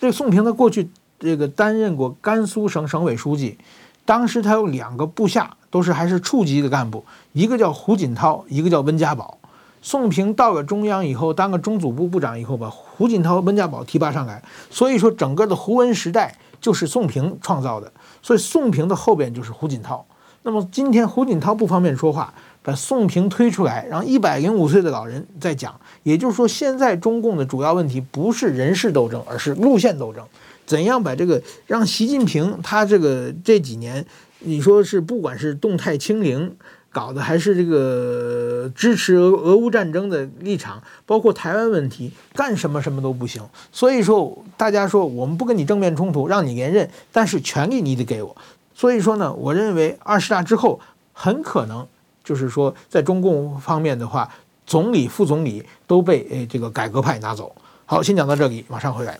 [0.00, 3.58] 这宋平呢过去这个担任过甘肃省省委书记，
[4.06, 9.38] 当时他有两个部下，都是还是处级的干部，一个叫胡锦涛，一个叫温家宝。
[9.82, 14.40] 宋平到了中央以后，当个中组部部长以后，把胡锦涛、温家宝提拔上来。
[14.70, 17.92] 所以说，整个的胡温时代就是宋平创造的。
[18.22, 20.06] 所以，宋平的后边就是胡锦涛。
[20.44, 25.74] 那么今天胡锦涛不方便说话，把宋平推出来，让一百零五岁的老人在讲。
[26.04, 30.24] 也就是说，现在中共的主要问题不是人事斗争，而是路线斗争。
[30.64, 34.06] 怎样把这个让习近平他这个这几年，
[34.38, 36.56] 你说是不管是动态清零。
[36.92, 43.42] 搞的还是这个支持俄俄乌战争的立场，包括台湾问题，干什么什么都不行。
[43.72, 48.36] 所以说，大家说我们不跟你正面冲突，让你连任，但是权力你得给我。
[48.74, 50.78] 所以说呢，我认为二十大之后
[51.14, 51.86] 很可能
[52.22, 54.28] 就是说，在中共方面的话，
[54.66, 57.54] 总理、副总理都被诶这个改革派拿走。
[57.86, 59.18] 好，先讲到这里，马上回来。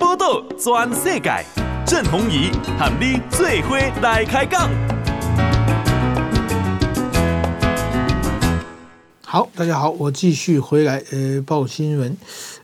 [0.00, 1.44] 报道全世界。
[1.86, 4.68] 郑红仪和你最伙来开讲。
[9.22, 12.16] 好，大家好，我继续回来呃报新闻，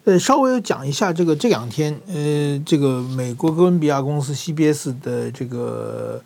[0.05, 6.21] 呃稍微讲一下这个这两天呃这个美国哥伦比亚公司 CBS 的这个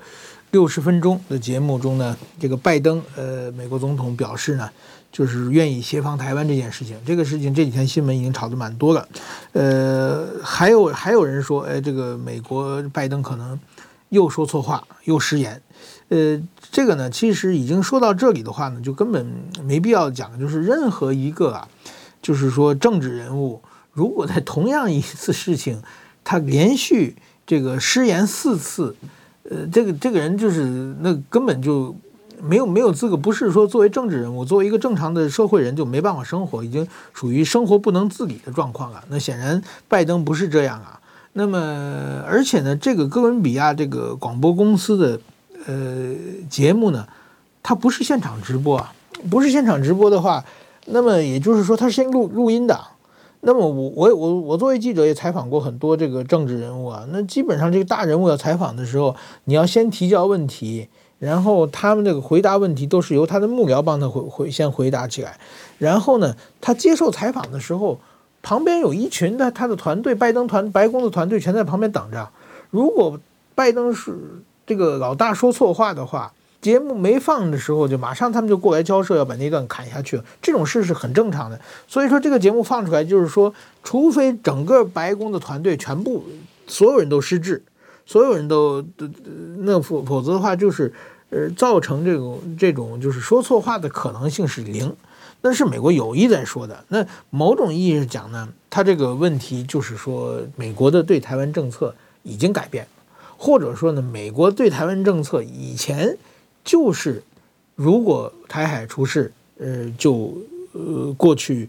[0.51, 4.69] 六十分钟的节目中呢，这个拜登呃美国总统表示呢。
[5.15, 9.09] 就是愿意协防台湾这件事情，这个事情这几天新闻已经炒得蛮多了，
[9.53, 13.57] 呃，还有还有人说，哎，这个美国拜登可能
[14.15, 15.61] 又说错话，又失言，
[16.09, 19.27] 呃，这个呢，其实已经说到这里的话呢，就根本
[19.63, 21.69] 没必要讲，就是任何一个啊，
[22.23, 23.61] 就是说政治人物，
[23.93, 25.83] 如果在同样一次事情，
[26.25, 28.97] 他连续这个失言四次，
[29.51, 31.95] 呃，这个这个人就是那根本就。
[32.43, 39.03] 没有没有资格，不是说作为政治人物，作为一个正常的社会人就没办法生活，已经属于生活不能自理的状况了。
[39.09, 41.01] 那显然拜登不是这样啊。
[41.35, 45.21] 那么而且呢，这个哥伦比亚这个广播公司的
[45.67, 46.15] 呃
[46.49, 47.07] 节目呢，
[47.63, 48.95] 它不是现场直播啊，
[49.29, 50.45] 不是现场直播的话，
[50.87, 52.81] 那么也就是说它是先录录音的。
[53.41, 60.89] 那么我我我我作为记者也采访过很多这个政治人物啊，那基本上这个大人物要采访的时候，你要先提交问题。
[61.21, 65.39] 然后他们这个回答问题都是由他的幕僚帮他回回先回答起来，
[65.79, 67.99] 然后呢，他接受采访的时候，
[68.45, 72.29] 旁边有一群的他的团队，拜登团白宫的团队全在旁边等着。
[72.71, 73.19] 如果
[73.57, 74.17] 拜登是
[74.67, 80.21] 这个老大说错话的话，节目没放的时候，就马上他们就过来交涉，要把那段砍下去。
[80.43, 81.59] 这种事是很正常的。
[81.89, 83.53] 所以说这个节目放出来，就是说，
[83.83, 86.23] 除非整个白宫的团队全部
[86.67, 87.63] 所有人都失智，
[88.05, 88.85] 所有人都
[89.61, 90.93] 那否否则的话就是。
[91.31, 94.95] 呃，造成这种这种就是说错话的可能性是零，
[95.45, 96.83] 那是美国有意在说的。
[96.89, 102.89] 那某种意义上讲呢，他这个问题就是说，美国的对台湾政策已经改变，
[103.37, 106.17] 或者说呢，美国对台湾政策以前
[106.65, 107.23] 就是，
[107.75, 110.35] 如果台海出事，呃，就
[110.73, 111.69] 呃过去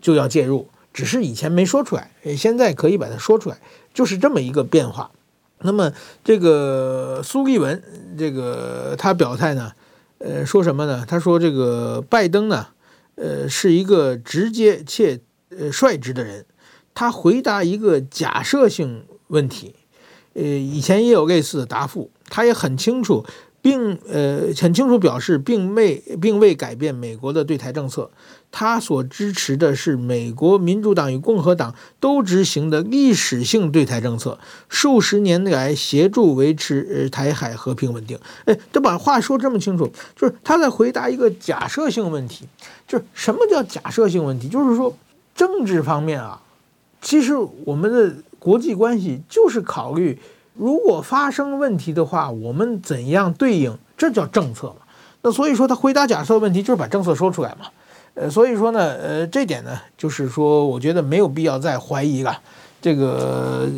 [0.00, 3.56] 就要介入，只是以前没说出来，现在可以把它说出来，
[3.94, 5.08] 就是这么一个变化。
[5.60, 5.92] 那么
[6.24, 7.80] 这个苏立文，
[8.18, 9.70] 这个他表态呢，
[10.18, 11.06] 呃，说什么呢？
[11.06, 12.66] 他说这个拜登呢，
[13.16, 16.46] 呃，是一个直接且呃率直的人，
[16.94, 19.74] 他回答一个假设性问题，
[20.34, 23.24] 呃，以前也有类似的答复，他也很清楚。
[23.64, 28.10] 并呃很清楚表示，并未并未改变美国的对台政策。
[28.52, 34.38] 他所支持的是美国民主党与共和党都执行的历史性对台政策，
[34.68, 38.18] 数十年来协助维持台海和平稳定。
[38.44, 42.46] 哎，这把话说这么清楚，就是他在回答一个假设性问题。
[42.86, 44.46] 就是什么叫假设性问题？
[44.46, 44.94] 就是说
[45.34, 46.42] 政治方面啊，
[47.00, 47.32] 其实
[47.64, 50.18] 我们的国际关系就是考虑。
[50.54, 53.76] 如果发生问题的话，我们怎样对应？
[53.96, 54.76] 这叫政策嘛。
[55.22, 57.66] 那所以说，他回答假设问题就是把政策说出来嘛。
[58.14, 62.38] 呃，所以说呢，呃，这点呢，就是说，我觉得没有必要再怀疑了。
[62.80, 63.68] 这个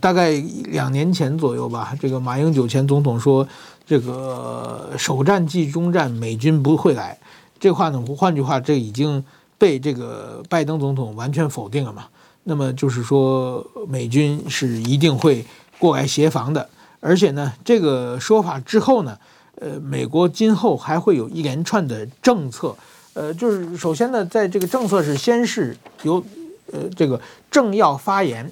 [0.00, 0.30] 大概
[0.66, 3.46] 两年前左右吧，这个马英九前总统说，
[3.86, 7.18] 这个首战即终战，美军不会来。
[7.58, 9.24] 这话呢，换句话，这已经
[9.58, 12.04] 被这个拜登总统完全否定了嘛。
[12.44, 15.44] 那么就是说，美军是一定会。
[15.82, 16.68] 过来协防的，
[17.00, 19.18] 而且呢，这个说法之后呢，
[19.56, 22.76] 呃，美国今后还会有一连串的政策，
[23.14, 26.24] 呃，就是首先呢，在这个政策是先是由
[26.70, 27.20] 呃这个
[27.50, 28.48] 政要发言，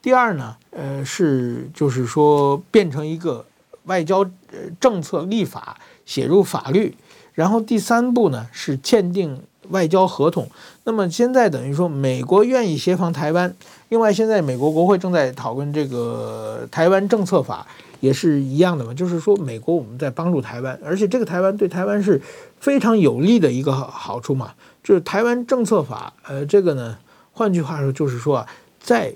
[0.00, 3.44] 第二呢，呃是就是说变成一个
[3.86, 4.20] 外交
[4.52, 5.76] 呃政策立法
[6.06, 6.96] 写入法律，
[7.34, 10.48] 然后第三步呢是签订外交合同。
[10.84, 13.54] 那么现在等于说美国愿意协防台湾。
[13.90, 17.66] 另外，现在美国国会正在讨论这个台湾政策法，
[18.00, 22.20] 也是一样的嘛，就是说美国我们在帮助台湾，而且这个台湾对台湾是
[22.60, 24.52] 非常有利的一个好处嘛，
[24.84, 26.98] 就是台湾政策法，呃，这个呢，
[27.32, 28.46] 换句话说就是说，
[28.78, 29.14] 在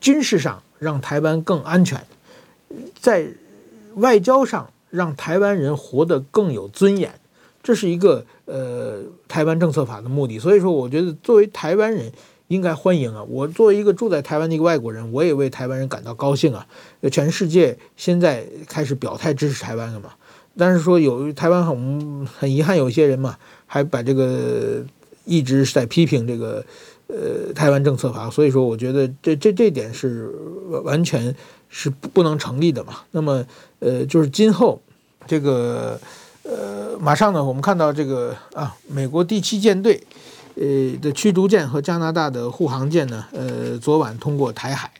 [0.00, 2.04] 军事上让台湾更安全，
[3.00, 3.28] 在
[3.94, 7.12] 外交上让台湾人活得更有尊严，
[7.62, 10.40] 这是一个呃台湾政策法的目的。
[10.40, 12.10] 所以说，我觉得作为台湾人。
[12.48, 13.22] 应该欢迎啊！
[13.24, 16.66] 我作为一个住在台湾的一个外国人，我也为台湾人感到高兴啊！
[17.12, 20.12] 全世界现在开始表态支持台湾了嘛？
[20.56, 23.36] 但是说有台湾很很遗憾，有些人嘛
[23.66, 24.82] 还把这个
[25.26, 26.64] 一直是在批评这个
[27.08, 30.34] 呃台湾政策法，所以说我觉得这这这点是
[30.84, 31.36] 完全
[31.68, 33.00] 是不能成立的嘛。
[33.10, 33.44] 那么
[33.80, 34.80] 呃就是今后
[35.26, 36.00] 这个
[36.48, 40.02] 呃马上呢，我们看到这个啊美国第七舰队。
[40.60, 40.64] 呃
[41.00, 44.90] 的驱逐舰和加拿大的护航舰呢，呃，昨晚通过台海，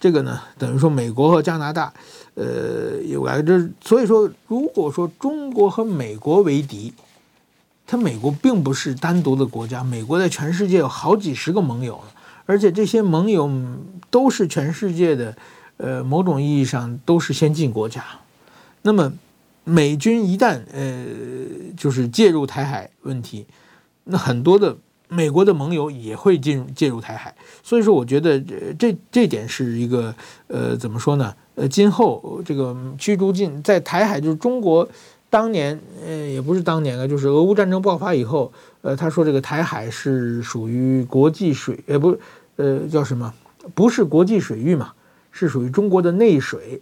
[0.00, 1.92] 这个呢，等于说美国和加拿大，
[2.34, 6.94] 呃，有来这，所以说，如果说中国和美国为敌，
[7.86, 12.00] 它美国并不是单独的国家，美国在全世界有好几十个盟友，
[12.46, 13.50] 而且这些盟友
[14.10, 15.36] 都是全世界的，
[15.76, 18.02] 呃，某种意义上都是先进国家。
[18.80, 19.12] 那么，
[19.64, 21.04] 美军一旦呃，
[21.76, 23.46] 就是介入台海问题，
[24.04, 24.76] 那很多的。
[25.14, 28.40] 美国的盟友也会进入介入台海，所以说我觉得
[28.78, 30.14] 这这点是一个
[30.46, 31.34] 呃怎么说呢？
[31.54, 34.88] 呃，今后这个驱逐舰在台海，就是中国
[35.28, 38.50] 当年呃也不是当年啊，就是俄乌战争爆发以后，
[38.80, 42.16] 呃他说这个台海是属于国际水，呃不
[42.56, 43.34] 呃叫什么？
[43.74, 44.94] 不是国际水域嘛，
[45.30, 46.80] 是属于中国的内水。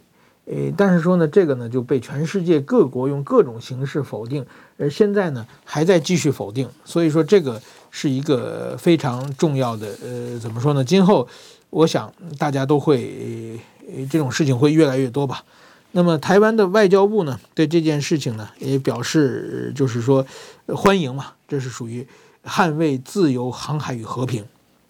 [0.51, 4.45] 呃，但是说呢，这个呢就被全世界各国用各种形式否定，
[4.77, 7.59] 而现在呢还在继续否定，所以说这个。
[7.93, 10.81] 是一个非常重要的，呃，怎么说呢？
[10.81, 11.27] 今后，
[11.69, 15.43] 我想大家都会，呃，这种事情会越来越多吧。
[15.91, 20.25] 那么，台湾的外交部呢，对这件事情呢，也表示就是说
[20.67, 22.07] 欢迎嘛，这是属于
[22.45, 24.45] 捍卫自由航海与和平。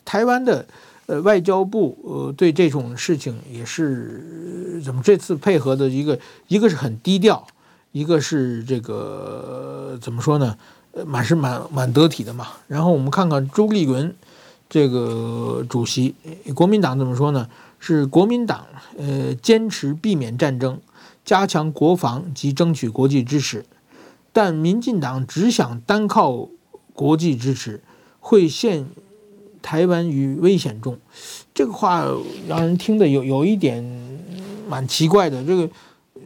[0.05, 0.63] 台湾的
[1.11, 7.45] 呃外交部呃对这种事情也是怎么这次配合的一个，一个是很低调，
[7.91, 10.55] 一个是这个怎么说呢？
[10.93, 12.47] 呃，蛮是蛮蛮得体的嘛。
[12.67, 14.15] 然后我们看看朱立伦
[14.69, 16.15] 这个主席，
[16.55, 17.49] 国民党怎么说呢？
[17.77, 18.65] 是国民党
[18.97, 20.79] 呃坚持避免战争，
[21.25, 23.65] 加强国防及争取国际支持。
[24.31, 26.47] 但民进党只想单靠
[26.93, 27.81] 国际支持，
[28.21, 28.85] 会陷
[29.61, 30.97] 台湾于危险中。
[31.53, 32.05] 这个话
[32.47, 33.83] 让人听得有有一点
[34.67, 35.43] 蛮奇怪的。
[35.43, 35.69] 这个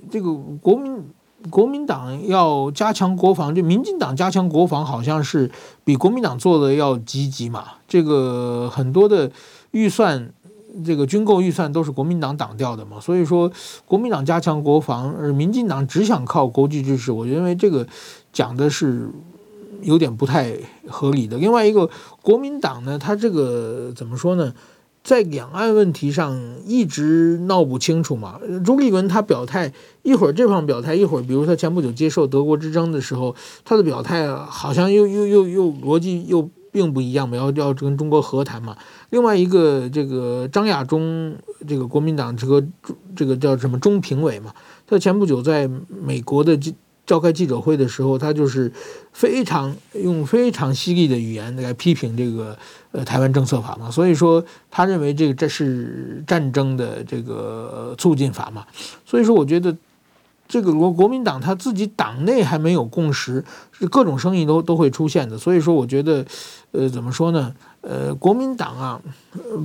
[0.09, 1.03] 这个国民。
[1.51, 5.51] 国民党要加强国防，就民进党加强国防，好像是
[5.83, 7.65] 比国民党做的要积极嘛。
[7.88, 9.31] 这个很多的
[9.69, 10.33] 预算，
[10.83, 12.99] 这个军购预算都是国民党挡掉的嘛。
[12.99, 13.51] 所以说，
[13.86, 17.86] 国民党加强国防，而民进党只想靠国际支持，我认为这个
[18.33, 19.07] 讲的是
[19.82, 20.55] 有点不太
[20.88, 21.38] 合理的。
[21.38, 21.89] 另外一个，
[22.21, 24.53] 国民党呢，他这个怎么说呢？
[25.03, 28.39] 在两岸问题上一直闹不清楚嘛。
[28.65, 29.71] 朱立伦他表态，
[30.01, 38.76] 一会儿这方表态，一会儿比如他前不久接受德国之声的时候，他的表态好像又又又又逻辑又并不一样嘛，要要跟中国和谈嘛。
[39.11, 41.36] 另外一个这个张亚中，
[41.67, 42.65] 这个国民党这个
[43.15, 44.51] 这个叫什么中评委嘛，
[44.88, 46.73] 他前不久在美国的这
[47.05, 48.71] 召开记者会的时候，他就是
[49.13, 52.57] 非常用非常犀利的语言来批评这个
[52.91, 58.65] 呃台湾政策法嘛，所以说他认为这个这是战争的这个促进法嘛，
[59.05, 59.75] 所以说我觉得
[60.47, 66.25] 这个国国民党他自己党内还没有共识，是各种声音都都会出现的，所以说我觉得
[66.71, 67.53] 呃怎么说呢？
[67.81, 68.99] 呃，国民党啊，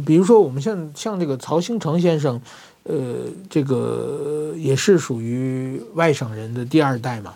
[0.05, 2.41] 比如说我们像像这个曹兴诚先生。
[2.85, 7.35] 呃，这个也是属于外省人的第二代嘛，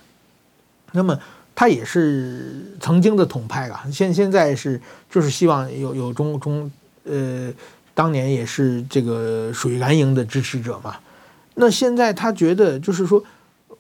[0.93, 1.17] 那么
[1.55, 4.81] 他也是曾经的统派啊，现现在是
[5.11, 6.71] 就是希望有有中中
[7.05, 7.53] 呃，
[7.93, 10.97] 当年也是这个属于蓝营的支持者嘛。
[11.55, 13.23] 那现在他觉得就是说，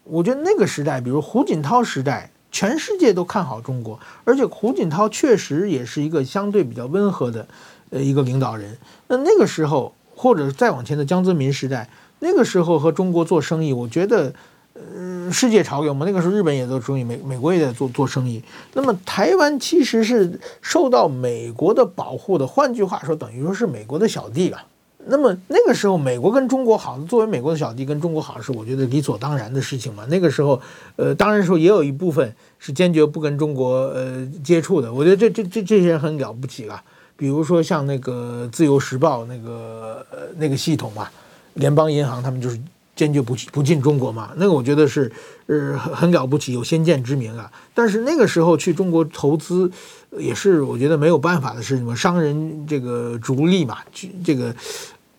[0.04, 7.48] 我觉得那个时代，比如胡锦涛时代，全世界都看好中国，而且胡锦涛确实也是一个相对比较温和的
[7.88, 8.76] 呃一个领导人。
[9.08, 9.94] 那那个时候。
[10.24, 11.86] 或者再往前的江泽民时代，
[12.20, 14.32] 那个时候和中国做生意，我觉得，
[14.72, 16.06] 嗯，世界潮流嘛。
[16.06, 18.42] 那个时候日本也做生意，美美国也在做做生意。
[18.72, 24.64] 那么台湾其实是受到美国的保护的，换句话说，等于说是美国的小弟了。
[25.06, 30.06] 那么那个时候，美国跟中国好，作为美国的小弟跟中国好是我觉得理所当然的事情嘛。
[30.08, 30.58] 那个时候，
[30.96, 34.90] 呃，当然说也有一部分是坚决不跟中国呃接触的。
[34.90, 36.82] 我觉得这这这这些人很了不起了。
[37.16, 41.08] 比如说像那个《自由时报》那个呃那个系统嘛，
[41.54, 42.58] 联邦银行他们就是
[42.96, 45.10] 坚决不不进中国嘛，那个我觉得是
[45.46, 47.50] 呃很很了不起，有先见之明啊。
[47.72, 49.70] 但是那个时候去中国投资
[50.18, 53.78] 也是我觉得没有办法的事情嘛，商人这个逐利嘛，
[54.24, 54.54] 这个。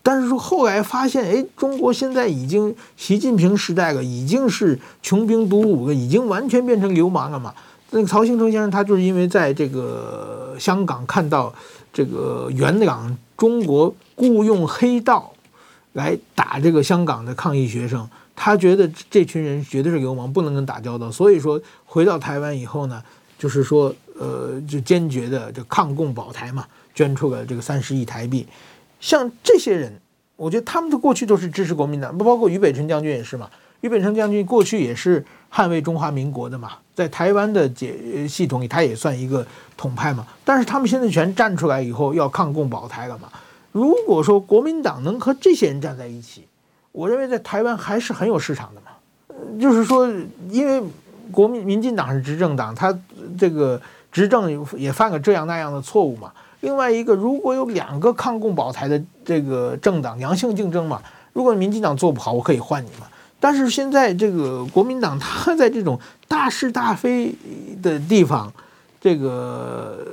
[0.03, 7.53] 但是说后来发现，哎，中国现在已经习近平时代了，已经是穷兵黩武了，已经完全变成流氓了嘛。
[7.91, 11.53] 那个曹兴诚先生他就是因为在这个香港看到。
[11.95, 15.31] 这个元朗中国雇佣黑道
[15.93, 21.09] 来打这个香港的抗议学生，他觉得这群人绝对是流氓，不能跟打交道。
[21.09, 23.01] 所以说回到台湾以后呢，
[23.39, 28.45] 就是说呃，就坚决的就抗共保台嘛，捐出了这个三十亿台币。
[28.99, 29.97] 像这些人，
[30.35, 33.49] 我觉得他们的过去都是支持国民党，不包括于北辰将军也是嘛。
[33.79, 35.23] 于北辰将军过去也是
[35.55, 36.73] 捍卫中华民国的嘛。
[36.93, 39.45] 在台湾的解系统里，他也算一个
[39.77, 40.27] 统派嘛。
[40.43, 43.29] 但是他们现在全站出来以后，要抗共保台了嘛。
[43.71, 46.45] 如果说国民党能和这些人站在一起，
[46.91, 48.91] 我认为在台湾还是很有市场的嘛。
[49.59, 50.09] 就是说，
[50.49, 50.81] 因为
[51.31, 52.97] 国民民进党是执政党，他
[53.37, 53.81] 这个
[54.11, 56.31] 执政也犯了这样那样的错误嘛。
[56.61, 61.01] 另外一个，如果有两个抗共保台的这个政党，良性竞争嘛。
[61.33, 63.05] 如果民进党做不好，我可以换你嘛。
[63.45, 67.31] 但是现在这个国民党，他在这种大是大非
[67.79, 68.51] 的地方，
[68.99, 70.03] 这个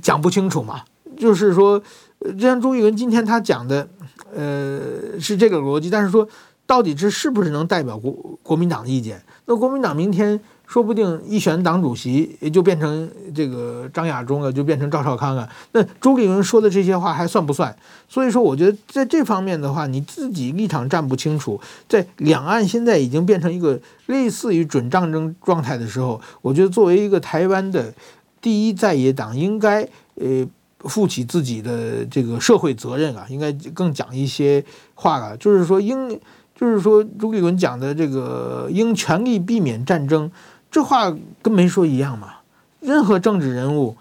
[0.00, 0.82] 讲不清楚嘛。
[1.16, 1.82] 就是说，
[2.20, 3.88] 就像朱一文今天他讲的，
[4.32, 5.90] 呃，是这个逻辑。
[5.90, 6.28] 但是说，
[6.66, 8.12] 到底这是不是能代表国
[8.44, 9.20] 国民党的意见？
[9.46, 10.38] 那国民党明天。
[10.68, 15.48] 说不定一选党主席也就变成这个张亚中了，就变成赵少康了。
[15.72, 17.74] 那朱立伦说的这些话还算不算？
[18.06, 21.58] 所以说，我觉得在这方面的话，你自己立场站不清楚，
[21.88, 27.90] 在两岸现在已经变成一个类似于准战争状态的时候，我觉得作为一个台湾的
[28.42, 29.80] 第一在野党，应该
[30.16, 30.46] 呃
[30.80, 34.62] 负起自己的这个社会责任啊，应该更讲一些
[34.94, 36.10] 话了，就是说应
[36.54, 40.30] 就是说朱立伦讲的这个应全力避免战争。
[40.70, 42.34] 这话跟没说一样嘛。
[42.80, 43.96] 任何政治人物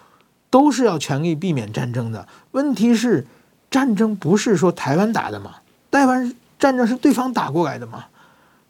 [0.52, 2.28] 都是要全力避免战争的。
[2.52, 3.26] 问题是，
[3.72, 5.56] 战争不是说台湾打的嘛？
[5.90, 8.06] 台湾战争是对方打过来的嘛？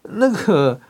[0.04, 0.80] 那个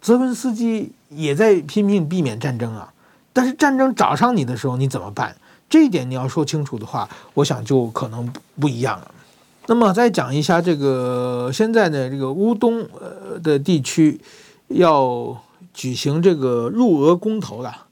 [0.00, 2.92] 泽文斯基也在拼命避免战争啊。
[3.32, 5.34] 但是战争找上你的时候，你怎么办？
[5.68, 9.10] 这一点你要说清楚的话，我想就可能不一样了。
[9.66, 14.20] 那么再讲一下这个现在的这个乌东呃的地区
[14.68, 15.36] 要。
[15.78, 17.86] 举行这个入俄公投了，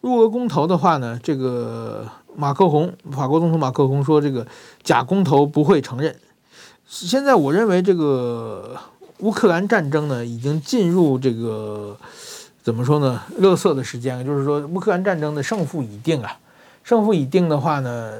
[0.00, 4.46] 入俄公投的话呢，这个马克宏，法国总统马克宏说，这个
[4.84, 6.14] 假公投不会承认。
[6.86, 8.76] 现在我认为这个
[9.18, 11.96] 乌克兰战争呢，已经进入这个
[12.62, 16.38] 怎么说呢，垃圾的时间了，就是说乌克兰战争的胜负已定啊。
[16.84, 18.12] 胜负已定的话呢，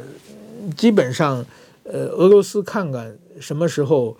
[0.76, 1.46] 基本上，
[1.84, 4.16] 呃，俄罗斯看看什么时候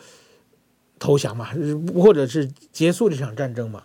[1.01, 1.49] 投降嘛，
[1.97, 3.83] 或者是结束这场战争嘛。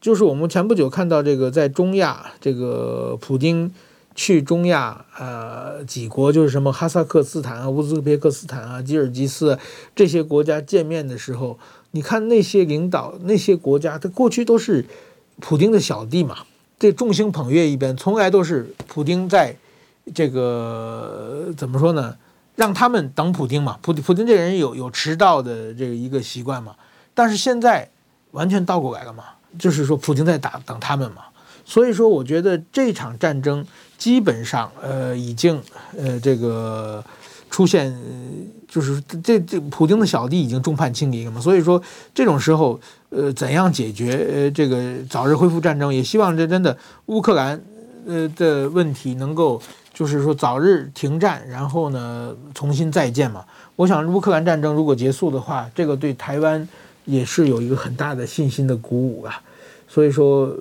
[0.00, 3.70] 就是我们前不久看到这个在中亚，这个普京
[4.14, 9.58] 去中亚呃几国，就是什么哈萨克斯坦啊、乌兹别克斯坦啊、吉尔吉斯
[9.94, 11.58] 这些国家见面的时候，
[11.90, 14.86] 你看那些领导那些国家，他过去都是
[15.38, 16.38] 普丁的小弟嘛，
[16.78, 19.54] 这众星捧月一边，从来都是普丁在
[20.14, 22.16] 这个怎么说呢？
[22.56, 26.74] 让他们等普丁嘛，普普丁这个人有有迟到的这个一个习惯嘛，
[27.14, 27.90] 但是现在
[28.32, 29.24] 完全倒过来了嘛，
[29.58, 31.22] 就是说普京在打等他们嘛。
[31.64, 33.64] 所以说，我觉得这场战争
[33.96, 35.62] 基本上，呃，已经，
[35.96, 37.04] 呃，这个
[37.48, 37.96] 出现，
[38.66, 41.40] 就是这这普京的小弟已经众叛亲离了嘛。
[41.40, 41.80] 所以说，
[42.12, 45.94] 这种时候，呃，怎样解决，呃，这个早日恢复战争？
[45.94, 46.76] 也希望这真的
[47.06, 47.62] 乌克兰，
[48.04, 49.62] 呃的问题能够，
[49.94, 53.44] 就是说早日停战，然后呢，重新再建嘛。
[53.76, 56.68] 我想，乌克兰战争如果结束的话，这个对台湾
[57.10, 59.42] 也是有一个很大的信心的鼓舞啊。
[59.88, 60.56] 所以说。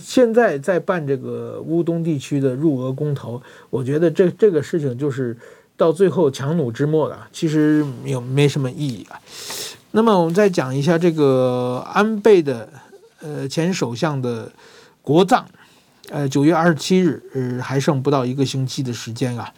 [0.00, 5.36] 现在在办这个乌东地区的入俄公投，我觉得这这个事情就是
[5.76, 9.20] 到最后强弩之末了，其实没有没什么意义啊。
[9.90, 12.66] 那么我们再讲一下这个安倍的
[13.20, 14.50] 呃前首相的
[15.02, 15.44] 国葬，
[16.08, 19.52] 呃九月二十七日，呃还剩不到一个星期的时间啊。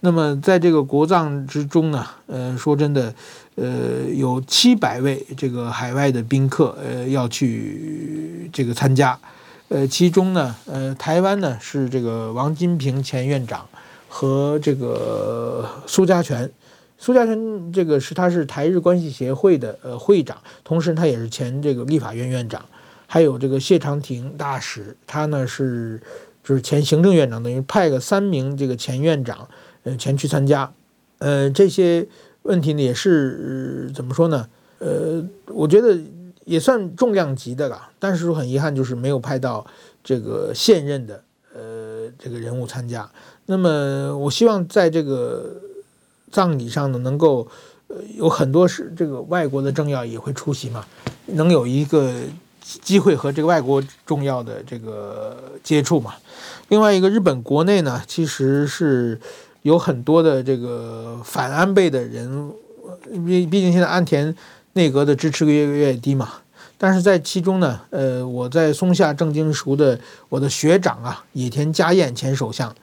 [0.00, 3.12] 那么在这个国葬之中呢，呃说真的。
[3.56, 9.16] 呃，有七百位这个海外的宾客，呃，要去这个参加，
[9.68, 13.64] 呃，其中呢，呃，台湾呢是这个王金平前院长
[14.08, 16.50] 和这个苏家全，
[16.98, 22.64] 苏家全这个是他是台日关系协会的呃会长，同时他也是前这个立法院院长，
[23.06, 26.02] 还有这个谢长廷大使，他呢是
[26.42, 29.48] 就是前行政院长，等于派个三名这个前院长
[29.84, 30.72] 呃前去参加，
[31.18, 32.08] 呃，这些。
[32.44, 34.46] 问题呢也是怎么说呢？
[34.78, 35.98] 呃，我觉得
[36.44, 39.66] 也算重量级的了，但是很遗憾就是没有派到
[40.02, 41.24] 这个现任的
[41.54, 43.08] 呃这个人物参加。
[43.46, 45.56] 那么我希望在这个
[46.30, 47.48] 葬礼上呢，能够
[48.16, 50.84] 有很多是这个外国的政要也会出席嘛，
[51.26, 52.12] 能有一个
[52.60, 56.14] 机会和这个外国重要的这个接触嘛。
[56.68, 59.18] 另外一个日本国内呢，其实是。
[59.64, 62.52] 有很多的这个反安倍的人，
[63.26, 64.34] 毕毕竟现在安田
[64.74, 66.28] 内阁的支持率越来越低嘛。
[66.76, 69.98] 但是在其中呢，呃，我在松下正经熟的
[70.28, 72.74] 我的学长啊，野田佳彦前首相，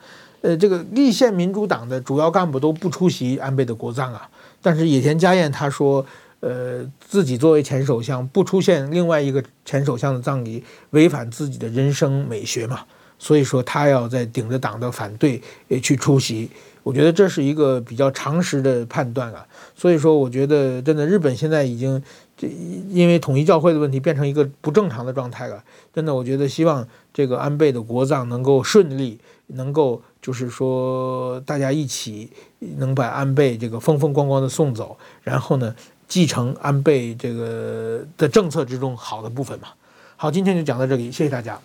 [0.41, 4.27] 呃，这个立宪民主党的主要干部都不出席安倍的国葬啊。
[4.59, 6.03] 但是野田佳彦他说，
[6.39, 12.79] 呃，自己作为前首相不出现另外一个前首相的葬礼，违反自己的人生美学嘛。
[13.19, 16.49] 所以说他要在顶着党的反对也去出席。
[16.84, 22.01] 我觉得这是一个比较常识的判断啊，所以说我觉得真的日本现在已经
[22.36, 22.47] 这
[22.89, 25.63] 因为统一教会的问题变成一个不正常的状态了。
[25.93, 32.32] 真的，我觉得希望这个安倍的国葬能够顺利，能够就是说大家一起
[32.77, 35.75] 能把安倍这个风风光光的送走，然后呢
[36.07, 39.67] 继承安倍这个的政策之中好的部分嘛。
[40.15, 41.59] 好，今天就讲到这里，谢谢大家。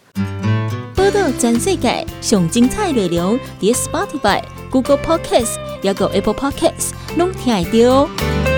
[1.16, 8.55] 报道全世界上精彩内容，伫 Spotify、Google Podcasts，还有 Apple Podcasts，拢听得到。